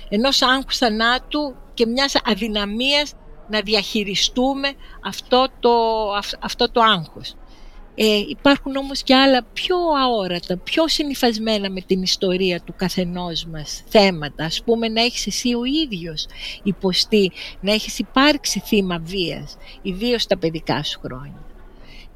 Ενός 0.09 0.41
άγχους 0.41 0.77
θανάτου 0.77 1.55
και 1.73 1.85
μιας 1.85 2.15
αδυναμίας 2.23 3.13
να 3.49 3.61
διαχειριστούμε 3.61 4.73
αυτό 5.05 5.47
το, 5.59 5.71
αυτό 6.39 6.71
το 6.71 6.81
άγχος. 6.81 7.35
Ε, 7.95 8.17
υπάρχουν 8.29 8.75
όμως 8.75 9.03
και 9.03 9.15
άλλα 9.15 9.43
πιο 9.53 9.75
αόρατα, 10.01 10.57
πιο 10.57 10.87
συνειφασμένα 10.87 11.69
με 11.69 11.81
την 11.81 12.01
ιστορία 12.01 12.61
του 12.61 12.73
καθενός 12.77 13.45
μας 13.45 13.83
θέματα. 13.87 14.45
Ας 14.45 14.63
πούμε 14.63 14.87
να 14.87 15.01
έχεις 15.01 15.27
εσύ 15.27 15.53
ο 15.53 15.63
ίδιος 15.83 16.25
υποστεί, 16.63 17.31
να 17.61 17.71
έχεις 17.73 17.99
υπάρξει 17.99 18.59
θύμα 18.59 18.99
βίας, 19.03 19.57
ιδίως 19.81 20.21
στα 20.21 20.37
παιδικά 20.37 20.83
σου 20.83 20.99
χρόνια. 20.99 21.48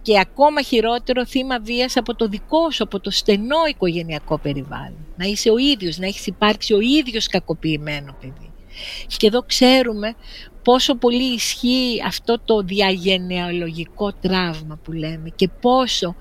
Και 0.04 0.20
ακόμα 0.20 0.62
χειρότερο 0.62 1.26
θύμα 1.26 1.60
βίας 1.60 1.98
από 1.98 2.16
το 2.16 2.28
δικό 2.28 2.72
σου, 2.72 2.84
από 2.84 3.00
το 3.00 3.12
στενό 3.12 3.66
οικογενειακό 3.70 4.38
περιβάλλον. 4.38 5.06
Να 5.16 5.26
είσαι 5.26 5.50
ο 5.50 5.58
ίδιος, 5.58 5.98
να 5.98 6.06
έχεις 6.06 6.28
υπάρξει 6.28 6.74
ο 6.74 6.80
ίδιος 6.80 7.28
κακοποιημένο 7.28 8.16
παιδί. 8.22 8.52
Και 9.18 9.28
εδώ 9.28 9.42
ξέρουμε 9.42 10.16
πόσο 10.64 10.96
πολύ 10.96 11.34
ισχύει 11.34 12.04
αυτό 12.08 12.40
το 12.46 12.62
διαγενεαλογικό 12.62 14.14
τραύμα 14.14 14.80
που 14.84 14.92
λέμε 14.92 15.30
και 15.36 15.50
πόσο 15.62 16.16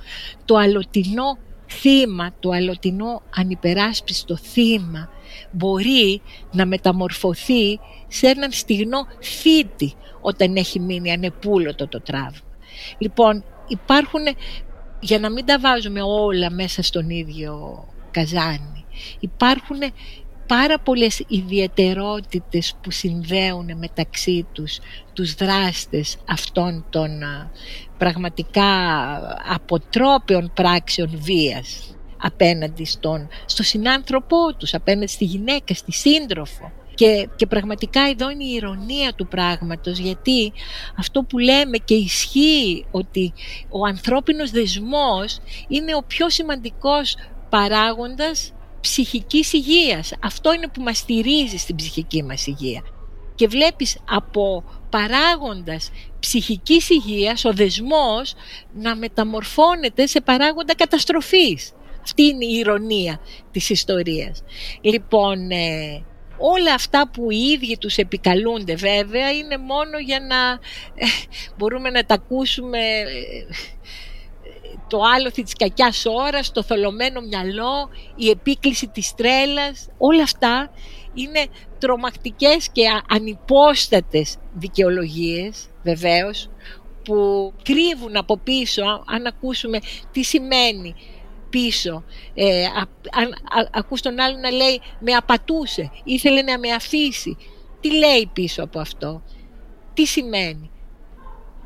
το 0.45 0.57
αλωτινό 0.57 1.39
θύμα, 1.69 2.35
το 2.41 2.51
αλωτινό 2.51 3.23
ανυπεράσπιστο 3.37 4.37
θύμα 4.37 5.09
μπορεί 5.51 6.23
να 6.53 6.67
μεταμορφωθεί 6.67 7.81
σε 8.09 8.27
έναν 8.27 8.51
στιγνό 8.53 9.07
θήτη 9.21 9.95
όταν 10.21 10.57
έχει 10.57 10.81
μείνει 10.81 11.12
ανεπούλωτο 11.12 11.89
το 11.89 12.01
τραύμα. 12.01 12.51
Λοιπόν, 12.99 13.45
υπάρχουν, 13.73 14.23
για 15.00 15.19
να 15.19 15.31
μην 15.31 15.45
τα 15.45 15.59
βάζουμε 15.59 16.02
όλα 16.02 16.50
μέσα 16.50 16.83
στον 16.83 17.11
ίδιο 17.11 17.85
καζάνι, 18.11 18.85
υπάρχουν 19.21 19.79
πάρα 20.47 20.79
πολλές 20.79 21.25
ιδιαιτερότητες 21.29 22.75
που 22.83 22.91
συνδέουν 22.91 23.76
μεταξύ 23.76 24.47
τους 24.53 24.79
τους 25.12 25.35
δράστες 25.35 26.16
αυτών 26.29 26.85
των 26.90 27.11
πραγματικά 27.99 28.64
αποτρόπαιων 29.55 30.53
πράξεων 30.55 31.11
βίας 31.14 31.97
απέναντι 32.16 32.85
στον, 32.85 33.29
στο 33.47 33.62
συνάνθρωπό 33.62 34.55
τους, 34.57 34.75
απέναντι 34.75 35.07
στη 35.07 35.25
γυναίκα, 35.25 35.75
στη 35.75 35.92
σύντροφο. 35.92 36.73
Και, 37.03 37.29
και 37.37 37.47
πραγματικά 37.47 38.01
εδώ 38.01 38.31
είναι 38.31 38.45
η 38.45 38.55
ηρωνία 38.55 39.15
του 39.15 39.27
πράγματος 39.27 39.99
γιατί 39.99 40.53
αυτό 40.99 41.23
που 41.23 41.38
λέμε 41.38 41.77
και 41.79 41.95
ισχύει 41.95 42.85
ότι 42.91 43.33
ο 43.69 43.87
ανθρώπινος 43.87 44.51
δεσμός 44.51 45.38
είναι 45.69 45.95
ο 45.95 46.03
πιο 46.07 46.31
σημαντικός 46.31 47.17
παράγοντας 47.49 48.53
ψυχικής 48.81 49.53
υγείας. 49.53 50.12
Αυτό 50.23 50.53
είναι 50.53 50.69
που 50.69 50.83
μας 50.83 50.99
στηρίζει 50.99 51.57
στην 51.57 51.77
ψυχική 51.77 52.23
μας 52.23 52.47
υγεία. 52.47 52.83
Και 53.35 53.49
βλέπεις 53.49 53.99
από 54.09 54.65
παράγοντας 54.91 55.91
ψυχικής 56.21 56.91
υγείας 56.91 57.45
ο 57.45 57.53
δεσμός 57.53 58.35
να 58.73 58.97
μεταμορφώνεται 58.97 60.07
σε 60.07 60.21
παράγοντα 60.21 60.75
καταστροφής. 60.75 61.73
Αυτή 62.03 62.23
είναι 62.23 62.45
η 62.45 62.55
ηρωνία 62.55 63.21
της 63.51 63.71
ιστορίας. 63.71 64.43
Λοιπόν, 64.81 65.51
ε, 65.51 66.05
όλα 66.42 66.74
αυτά 66.74 67.09
που 67.09 67.31
οι 67.31 67.37
ίδιοι 67.37 67.76
τους 67.78 67.96
επικαλούνται 67.96 68.74
βέβαια 68.74 69.33
είναι 69.33 69.57
μόνο 69.57 69.98
για 69.98 70.20
να 70.20 70.50
ε, 70.94 71.07
μπορούμε 71.57 71.90
να 71.90 72.05
τα 72.05 72.14
ακούσουμε 72.14 72.78
ε, 72.78 73.46
το 74.88 75.00
άλοθη 75.16 75.42
της 75.42 75.55
κακιάς 75.55 76.07
ώρας, 76.07 76.52
το 76.52 76.62
θολωμένο 76.62 77.20
μυαλό, 77.20 77.90
η 78.16 78.28
επίκληση 78.28 78.88
της 78.88 79.14
τρέλας, 79.14 79.88
όλα 79.98 80.22
αυτά 80.22 80.70
είναι 81.14 81.46
τρομακτικές 81.78 82.68
και 82.72 82.83
ανυπόστατες 83.09 84.37
δικαιολογίες 84.55 85.66
βεβαίως 85.83 86.50
που 87.05 87.52
κρύβουν 87.62 88.16
από 88.16 88.38
πίσω, 88.38 88.83
αν 89.07 89.26
ακούσουμε 89.26 89.78
τι 90.12 90.22
σημαίνει 90.22 90.94
πίσω. 91.53 92.05
Ε, 92.35 92.65
αν 93.12 93.35
ακούς 93.73 94.01
τον 94.01 94.21
άλλο 94.21 94.37
να 94.38 94.51
λέει 94.51 94.81
με 95.01 95.12
απατούσε, 95.12 95.91
ήθελε 96.05 96.43
να 96.43 96.59
με 96.59 96.71
αφήσει. 96.71 97.37
Τι 97.81 97.97
λέει 97.99 98.31
πίσω 98.33 98.62
από 98.62 98.81
αυτό, 98.81 99.23
τι 99.95 100.07
σημαίνει; 100.07 100.71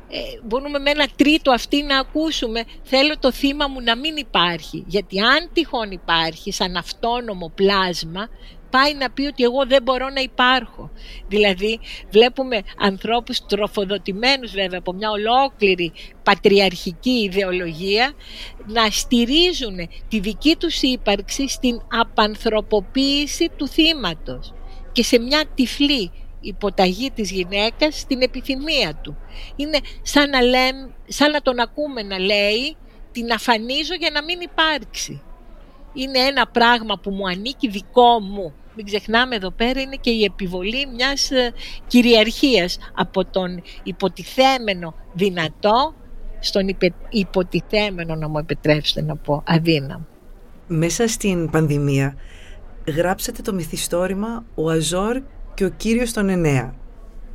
Ε, 0.09 0.17
μπορούμε 0.43 0.79
με 0.79 0.89
ένα 0.89 1.07
τρίτο 1.15 1.51
αυτή 1.51 1.83
να 1.83 1.99
ακούσουμε 1.99 2.63
θέλω 2.83 3.17
το 3.19 3.31
θύμα 3.31 3.67
μου 3.67 3.81
να 3.81 3.95
μην 3.95 4.17
υπάρχει 4.17 4.83
γιατί 4.87 5.19
αν 5.19 5.49
τυχόν 5.53 5.91
υπάρχει 5.91 6.51
σαν 6.51 6.75
αυτόνομο 6.75 7.51
πλάσμα 7.55 8.29
πάει 8.69 8.93
να 8.93 9.09
πει 9.11 9.25
ότι 9.25 9.43
εγώ 9.43 9.65
δεν 9.65 9.83
μπορώ 9.83 10.09
να 10.09 10.21
υπάρχω. 10.21 10.91
Δηλαδή 11.27 11.79
βλέπουμε 12.09 12.61
ανθρώπους 12.77 13.45
τροφοδοτημένους 13.45 14.51
βέβαια 14.51 14.79
από 14.79 14.93
μια 14.93 15.09
ολόκληρη 15.09 15.91
πατριαρχική 16.23 17.09
ιδεολογία 17.09 18.13
να 18.65 18.89
στηρίζουν 18.89 19.77
τη 20.07 20.19
δική 20.19 20.55
τους 20.55 20.81
ύπαρξη 20.81 21.47
στην 21.49 21.81
απανθρωποποίηση 21.87 23.49
του 23.55 23.67
θύματος 23.67 24.53
και 24.91 25.03
σε 25.03 25.19
μια 25.19 25.43
τυφλή 25.55 26.11
υποταγή 26.39 27.11
της 27.11 27.31
γυναίκας 27.31 27.99
στην 27.99 28.21
επιθυμία 28.21 28.99
του. 29.01 29.17
Είναι 29.55 29.79
σαν 30.01 30.29
να, 30.29 30.41
λέμε, 30.41 30.95
σαν 31.07 31.31
να 31.31 31.41
τον 31.41 31.59
ακούμε 31.59 32.01
να 32.03 32.19
λέει 32.19 32.77
την 33.11 33.31
αφανίζω 33.31 33.93
για 33.99 34.09
να 34.09 34.23
μην 34.23 34.39
υπάρξει. 34.41 35.21
Είναι 35.97 36.19
ένα 36.19 36.47
πράγμα 36.47 36.99
που 37.01 37.09
μου 37.11 37.27
ανήκει 37.27 37.69
δικό 37.69 38.19
μου. 38.19 38.53
Μην 38.75 38.85
ξεχνάμε 38.85 39.35
εδώ 39.35 39.51
πέρα 39.51 39.81
είναι 39.81 39.95
και 39.95 40.09
η 40.09 40.23
επιβολή 40.23 40.87
μιας 40.95 41.31
ε, 41.31 41.53
κυριαρχίας 41.87 42.77
από 42.93 43.25
τον 43.25 43.61
υποτιθέμενο 43.83 44.93
δυνατό 45.13 45.95
στον 46.39 46.77
υποτιθέμενο 47.09 48.15
να 48.15 48.29
μου 48.29 48.37
επιτρέψετε 48.37 49.01
να 49.01 49.15
πω 49.15 49.43
αδύναμο. 49.45 50.05
Μέσα 50.67 51.07
στην 51.07 51.49
πανδημία 51.49 52.15
γράψατε 52.95 53.41
το 53.41 53.53
μυθιστόρημα 53.53 54.45
«Ο 54.55 54.69
Αζόρ 54.69 55.21
και 55.53 55.65
ο 55.65 55.69
κύριος 55.69 56.13
των 56.13 56.29
εννέα, 56.29 56.75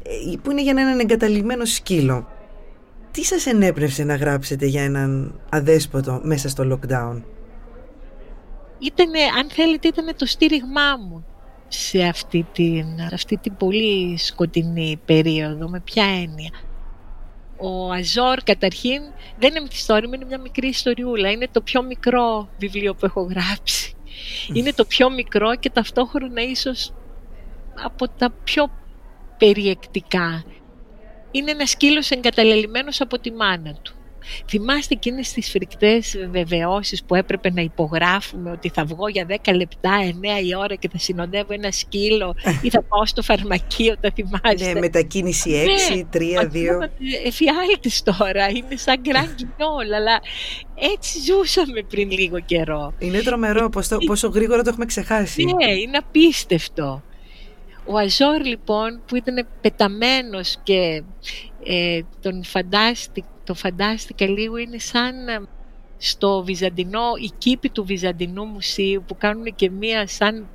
ε, 0.03 0.37
που 0.43 0.51
είναι 0.51 0.63
για 0.63 0.75
έναν 0.77 0.99
εγκαταλειμμένο 0.99 1.65
σκύλο. 1.65 2.29
Τι 3.11 3.25
σας 3.25 3.47
ενέπνευσε 3.47 4.05
να 4.05 4.15
γράψετε 4.15 4.67
για 4.67 4.83
έναν 4.83 5.41
αδέσποτο 5.49 6.21
μέσα 6.23 6.49
στο 6.49 6.65
lockdown? 6.73 7.23
Ήτανε, 8.83 9.19
αν 9.39 9.51
θέλετε, 9.51 9.89
ήταν 9.89 10.17
το 10.17 10.27
στήριγμά 10.27 10.97
μου 10.97 11.25
σε 11.69 12.03
αυτή 12.03 12.47
την, 12.53 12.87
αυτή 13.13 13.37
την 13.37 13.57
πολύ 13.57 14.17
σκοτεινή 14.19 15.01
περίοδο. 15.05 15.69
Με 15.69 15.81
ποια 15.81 16.05
έννοια. 16.05 16.51
Ο 17.57 17.91
Αζόρ 17.91 18.43
καταρχήν 18.43 19.03
δεν 19.39 19.51
είναι 19.51 19.61
μυθιστόρημα, 19.61 20.17
είναι 20.17 20.25
μια 20.25 20.39
μικρή 20.39 20.69
ιστοριούλα. 20.69 21.31
Είναι 21.31 21.49
το 21.53 21.61
πιο 21.61 21.83
μικρό 21.83 22.49
βιβλίο 22.59 22.95
που 22.95 23.07
έχω 23.07 23.23
γράψει. 23.23 23.95
Είναι 24.53 24.73
το 24.73 24.85
πιο 24.85 25.11
μικρό 25.11 25.57
και 25.57 25.71
ταυτόχρονα 25.71 26.43
ίσως 26.43 26.93
από 27.85 28.09
τα 28.09 28.31
πιο 28.45 28.71
περιεκτικά. 29.39 30.45
Είναι 31.31 31.51
ένας 31.51 31.71
σκύλος 31.71 32.11
εγκαταλελειμμένος 32.11 33.01
από 33.01 33.19
τη 33.19 33.33
μάνα 33.33 33.75
του. 33.83 33.92
Θυμάστε 34.49 34.95
εκείνες 34.95 35.33
τις 35.33 35.51
φρικτές 35.51 36.17
βεβαιώσεις 36.31 37.05
που 37.05 37.15
έπρεπε 37.15 37.51
να 37.51 37.61
υπογράφουμε 37.61 38.51
ότι 38.51 38.69
θα 38.75 38.85
βγω 38.85 39.09
για 39.09 39.27
10 39.29 39.55
λεπτά, 39.55 39.91
9 40.41 40.47
η 40.47 40.55
ώρα 40.57 40.75
και 40.75 40.89
θα 40.89 40.99
συνοδεύω 40.99 41.53
ένα 41.53 41.71
σκύλο 41.71 42.35
ή 42.63 42.71
θα 42.71 42.83
πάω 42.83 43.07
στο 43.07 43.23
φαρμακείο, 43.23 43.95
τα 44.01 44.11
θυμάστε; 44.15 44.73
Ναι, 44.73 44.81
μετακίνηση 44.81 45.65
6, 45.93 46.07
3, 46.13 46.19
2. 46.19 46.89
Εφιάλτης 47.25 48.03
τώρα, 48.03 48.49
είναι 48.49 48.77
σαν 48.77 49.01
γκραν 49.03 49.37
αλλά 49.95 50.21
έτσι 50.95 51.19
ζούσαμε 51.19 51.83
πριν 51.89 52.11
λίγο 52.11 52.41
καιρό. 52.41 52.95
Είναι 52.99 53.21
τρομερό 53.21 53.69
πόσο, 53.69 53.99
πόσο 54.07 54.29
γρήγορα 54.29 54.63
το 54.63 54.69
έχουμε 54.69 54.85
ξεχάσει. 54.85 55.45
Ναι, 55.45 55.73
είναι 55.73 55.97
απίστευτο. 55.97 57.03
Ο 57.87 57.99
Αζόρ 57.99 58.45
λοιπόν 58.45 59.03
που 59.07 59.17
ήταν 59.17 59.47
πεταμένος 59.61 60.57
και 60.63 61.03
ε, 61.65 62.01
τον 62.21 62.45
φαντάστη, 62.45 63.25
το 63.45 63.55
φαντάστηκα 63.55 64.27
λίγο 64.27 64.57
είναι 64.57 64.79
σαν 64.79 65.29
ε, 65.29 65.41
στο 65.97 66.43
Βυζαντινό, 66.45 67.05
η 67.21 67.31
κήπη 67.39 67.71
του 67.71 67.85
Βυζαντινού 67.85 68.45
Μουσείου 68.45 69.05
που 69.07 69.17
κάνουν 69.17 69.55
και 69.55 69.71
μία 69.71 70.07
σαν 70.07 70.49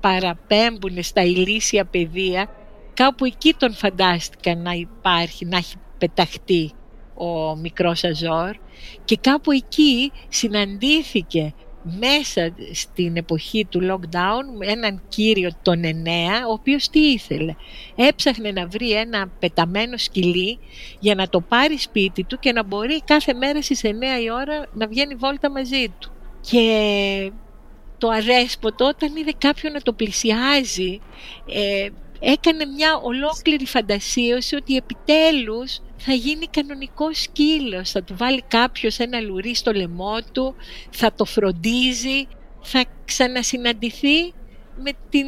παραπέμπουν 0.00 1.02
στα 1.02 1.22
ηλίσια 1.22 1.84
πεδία 1.84 2.48
κάπου 2.94 3.24
εκεί 3.24 3.54
τον 3.58 3.74
φαντάστηκα 3.74 4.56
να 4.56 4.72
υπάρχει, 4.72 5.44
να 5.44 5.56
έχει 5.56 5.76
πεταχτεί 5.98 6.72
ο 7.14 7.56
μικρός 7.56 8.04
Αζόρ 8.04 8.56
και 9.04 9.16
κάπου 9.16 9.50
εκεί 9.50 10.12
συναντήθηκε 10.28 11.54
μέσα 11.98 12.54
στην 12.72 13.16
εποχή 13.16 13.66
του 13.70 13.80
lockdown 13.90 14.66
έναν 14.68 15.02
κύριο 15.08 15.50
τον 15.62 15.84
Εννέα, 15.84 16.46
ο 16.48 16.52
οποίος 16.52 16.88
τι 16.88 17.00
ήθελε; 17.00 17.54
Έψαχνε 17.96 18.50
να 18.50 18.66
βρει 18.66 18.90
ένα 18.90 19.30
πεταμένο 19.38 19.96
σκυλί 19.96 20.58
για 20.98 21.14
να 21.14 21.28
το 21.28 21.40
πάρει 21.40 21.78
σπίτι 21.78 22.24
του 22.24 22.38
και 22.38 22.52
να 22.52 22.64
μπορεί 22.64 23.02
κάθε 23.04 23.32
μέρα 23.32 23.62
στις 23.62 23.80
9 23.84 23.86
η 24.22 24.30
ώρα 24.30 24.66
να 24.72 24.86
βγαίνει 24.86 25.14
βόλτα 25.14 25.50
μαζί 25.50 25.88
του. 25.98 26.10
Και 26.40 27.32
το 27.98 28.08
αρέσποτο 28.08 28.86
όταν 28.86 29.16
είδε 29.16 29.32
κάποιον 29.38 29.72
να 29.72 29.80
το 29.80 29.92
πλησιάζει 29.92 31.00
ε, 31.48 31.88
έκανε 32.20 32.64
μια 32.64 33.00
ολόκληρη 33.02 33.66
φαντασίωση 33.66 34.56
ότι 34.56 34.76
επιτέλους 34.76 35.80
θα 35.96 36.12
γίνει 36.12 36.46
κανονικό 36.46 37.14
σκύλος, 37.14 37.90
θα 37.90 38.02
του 38.02 38.16
βάλει 38.16 38.42
κάποιος 38.48 38.98
ένα 38.98 39.20
λουρί 39.20 39.54
στο 39.54 39.72
λαιμό 39.72 40.16
του, 40.32 40.54
θα 40.90 41.12
το 41.12 41.24
φροντίζει, 41.24 42.26
θα 42.62 42.84
ξανασυναντηθεί 43.04 44.32
με, 44.76 44.90
την, 45.10 45.26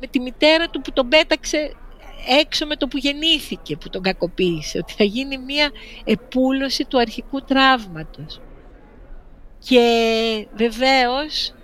με 0.00 0.06
τη 0.10 0.20
μητέρα 0.20 0.68
του 0.68 0.80
που 0.80 0.92
τον 0.92 1.08
πέταξε 1.08 1.76
έξω 2.40 2.66
με 2.66 2.76
το 2.76 2.86
που 2.86 2.96
γεννήθηκε, 2.96 3.76
που 3.76 3.90
τον 3.90 4.02
κακοποίησε, 4.02 4.78
ότι 4.78 4.92
θα 4.92 5.04
γίνει 5.04 5.38
μια 5.38 5.70
επούλωση 6.04 6.84
του 6.84 6.98
αρχικού 6.98 7.42
τραύματος. 7.42 8.40
Και 9.58 10.46
βεβαίως 10.54 11.54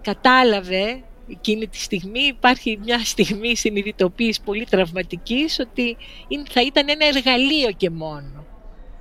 κατάλαβε 0.00 1.02
εκείνη 1.28 1.66
τη 1.66 1.78
στιγμή 1.78 2.20
υπάρχει 2.20 2.78
μια 2.82 2.98
στιγμή 3.04 3.56
συνειδητοποίησης 3.56 4.40
πολύ 4.40 4.64
τραυματικής 4.64 5.58
ότι 5.58 5.96
θα 6.48 6.62
ήταν 6.62 6.88
ένα 6.88 7.06
εργαλείο 7.06 7.70
και 7.70 7.90
μόνο. 7.90 8.46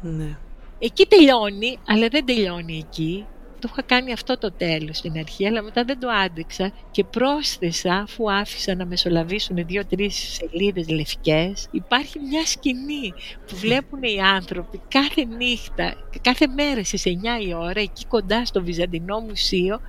Ναι. 0.02 0.38
Εκεί 0.80 1.06
τελειώνει, 1.06 1.78
αλλά 1.88 2.08
δεν 2.08 2.26
τελειώνει 2.26 2.78
εκεί 2.78 3.26
το 3.64 3.70
είχα 3.72 3.82
κάνει 3.82 4.14
αυτό 4.14 4.38
το 4.38 4.52
τέλος 4.52 4.98
στην 4.98 5.18
αρχή, 5.18 5.48
αλλά 5.48 5.62
μετά 5.62 5.84
δεν 5.84 6.00
το 6.00 6.08
άντεξα 6.10 6.72
και 6.92 7.04
πρόσθεσα, 7.04 7.94
αφού 7.94 8.32
άφησα 8.32 8.76
να 8.76 8.86
μεσολαβήσουν 8.86 9.66
δύο-τρεις 9.66 10.16
σελίδες 10.16 10.90
λευκές, 10.90 11.68
υπάρχει 11.72 12.20
μια 12.20 12.46
σκηνή 12.46 13.14
που 13.48 13.56
βλέπουν 13.56 14.04
οι 14.04 14.20
άνθρωποι 14.22 14.82
κάθε 14.88 15.26
νύχτα, 15.26 15.94
κάθε 16.22 16.48
μέρα 16.48 16.84
στις 16.84 17.04
9 17.06 17.10
η 17.48 17.54
ώρα, 17.54 17.80
εκεί 17.80 18.06
κοντά 18.06 18.46
στο 18.46 18.64
Βυζαντινό 18.64 19.20
Μουσείο, 19.20 19.82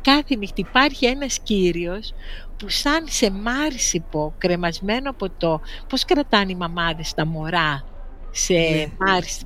κάθε 0.00 0.36
νύχτα 0.36 0.54
υπάρχει 0.56 1.06
ένας 1.06 1.38
κύριος 1.40 2.12
που 2.58 2.68
σαν 2.68 3.04
σε 3.08 3.30
μάρσιπο 3.30 4.34
κρεμασμένο 4.38 5.10
από 5.10 5.30
το 5.30 5.60
πώς 5.88 6.04
κρατάνε 6.04 6.52
οι 6.52 6.56
μαμάδες 6.56 7.14
τα 7.14 7.26
μωρά 7.26 7.84
σε 8.30 8.54
ναι. 8.54 8.86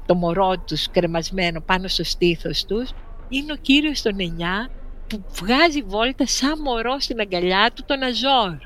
το 0.06 0.14
μωρό 0.14 0.58
τους 0.66 0.90
κρεμασμένο 0.90 1.60
πάνω 1.60 1.88
στο 1.88 2.04
στήθος 2.04 2.64
τους 2.64 2.90
είναι 3.28 3.52
ο 3.52 3.56
κύριος 3.56 4.02
των 4.02 4.16
9 4.16 4.70
που 5.06 5.24
βγάζει 5.32 5.82
βόλτα 5.82 6.26
σαν 6.26 6.60
μωρό 6.60 7.00
στην 7.00 7.20
αγκαλιά 7.20 7.70
του 7.74 7.82
τον 7.86 8.02
Αζόρ. 8.02 8.56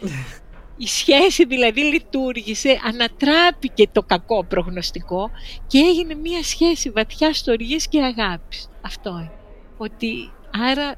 Η 0.78 0.86
σχέση 0.86 1.44
δηλαδή 1.44 1.80
λειτουργήσε, 1.80 2.80
ανατράπηκε 2.84 3.88
το 3.92 4.02
κακό 4.02 4.44
προγνωστικό 4.44 5.30
και 5.66 5.78
έγινε 5.78 6.14
μια 6.14 6.42
σχέση 6.42 6.90
βαθιά 6.90 7.32
στοργής 7.32 7.88
και 7.88 8.02
αγάπης. 8.02 8.68
Αυτό 8.80 9.10
είναι. 9.10 9.30
Ότι 9.76 10.32
άρα 10.70 10.94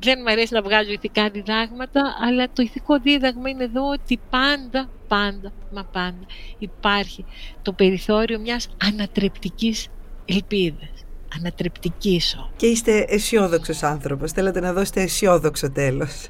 δεν 0.00 0.18
μου 0.22 0.30
αρέσει 0.30 0.54
να 0.54 0.62
βγάζω 0.62 0.90
ηθικά 0.90 1.30
διδάγματα, 1.30 2.16
αλλά 2.20 2.48
το 2.52 2.62
ηθικό 2.62 2.98
δίδαγμα 3.00 3.48
είναι 3.48 3.64
εδώ 3.64 3.88
ότι 3.88 4.20
πάντα, 4.30 4.90
πάντα, 5.08 5.52
μα 5.72 5.84
πάντα 5.84 6.26
υπάρχει 6.58 7.24
το 7.62 7.72
περιθώριο 7.72 8.38
μιας 8.38 8.68
ανατρεπτικής 8.84 9.88
ελπίδας 10.24 10.93
ανατρεπτικήσω. 11.38 12.50
Και 12.56 12.66
είστε 12.66 13.04
αισιόδοξος 13.08 13.82
άνθρωπος. 13.82 14.32
Θέλετε 14.32 14.60
να 14.60 14.72
δώσετε 14.72 15.02
αισιόδοξο 15.02 15.70
τέλος. 15.70 16.28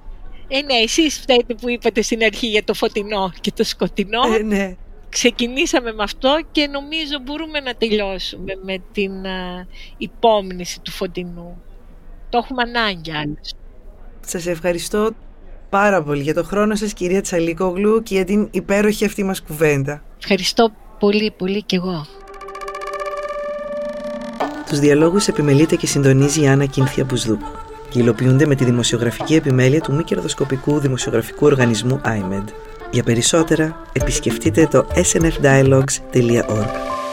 Ε, 0.49 0.61
ναι, 0.62 0.75
εσείς 0.75 1.19
φταίτε 1.19 1.55
που 1.55 1.69
είπατε 1.69 2.03
στην 2.03 2.23
αρχή 2.23 2.47
για 2.47 2.64
το 2.64 2.75
φωτεινό 2.75 3.33
και 3.40 3.53
το 3.55 3.64
σκοτεινό. 3.64 4.35
Ε, 4.38 4.43
ναι. 4.43 4.77
Ξεκινήσαμε 5.09 5.93
με 5.93 6.03
αυτό 6.03 6.40
και 6.53 6.67
νομίζω 6.67 7.19
μπορούμε 7.23 7.61
να 7.61 7.75
τελειώσουμε 7.75 8.53
με 8.64 8.83
την 8.93 9.27
α, 9.27 9.67
υπόμνηση 9.97 10.81
του 10.81 10.90
φωτεινού. 10.90 11.62
Το 12.29 12.38
έχουμε 12.38 12.62
ανάγκη 12.62 13.12
άλλως. 13.12 13.53
Σας 14.21 14.47
ευχαριστώ 14.47 15.11
πάρα 15.71 16.03
πολύ 16.03 16.23
για 16.23 16.35
το 16.35 16.45
χρόνο 16.45 16.75
σας 16.75 16.93
κυρία 16.93 17.21
Τσαλίκογλου 17.21 18.03
και 18.03 18.14
για 18.14 18.25
την 18.25 18.49
υπέροχη 18.51 19.05
αυτή 19.05 19.25
μας 19.25 19.43
κουβέντα. 19.43 20.03
Ευχαριστώ 20.19 20.73
πολύ 20.99 21.31
πολύ 21.31 21.62
κι 21.62 21.75
εγώ. 21.75 22.07
Τους 24.75 24.83
διαλόγους 24.83 25.29
επιμελείται 25.29 25.77
και 25.77 25.87
συντονίζει 25.87 26.43
η 26.43 26.49
Άννα 26.49 26.65
Κίνθια 26.65 27.05
Μπουσδού 27.05 27.39
και 27.89 27.99
υλοποιούνται 27.99 28.47
με 28.47 28.55
τη 28.55 28.65
δημοσιογραφική 28.65 29.35
επιμέλεια 29.35 29.81
του 29.81 29.95
μη 29.95 30.05
κερδοσκοπικού 30.05 30.79
δημοσιογραφικού 30.79 31.47
οργανισμού 31.47 32.01
IMED. 32.05 32.45
Για 32.91 33.03
περισσότερα 33.03 33.77
επισκεφτείτε 33.93 34.67
το 34.67 34.87
snfdialogues.org. 34.95 37.04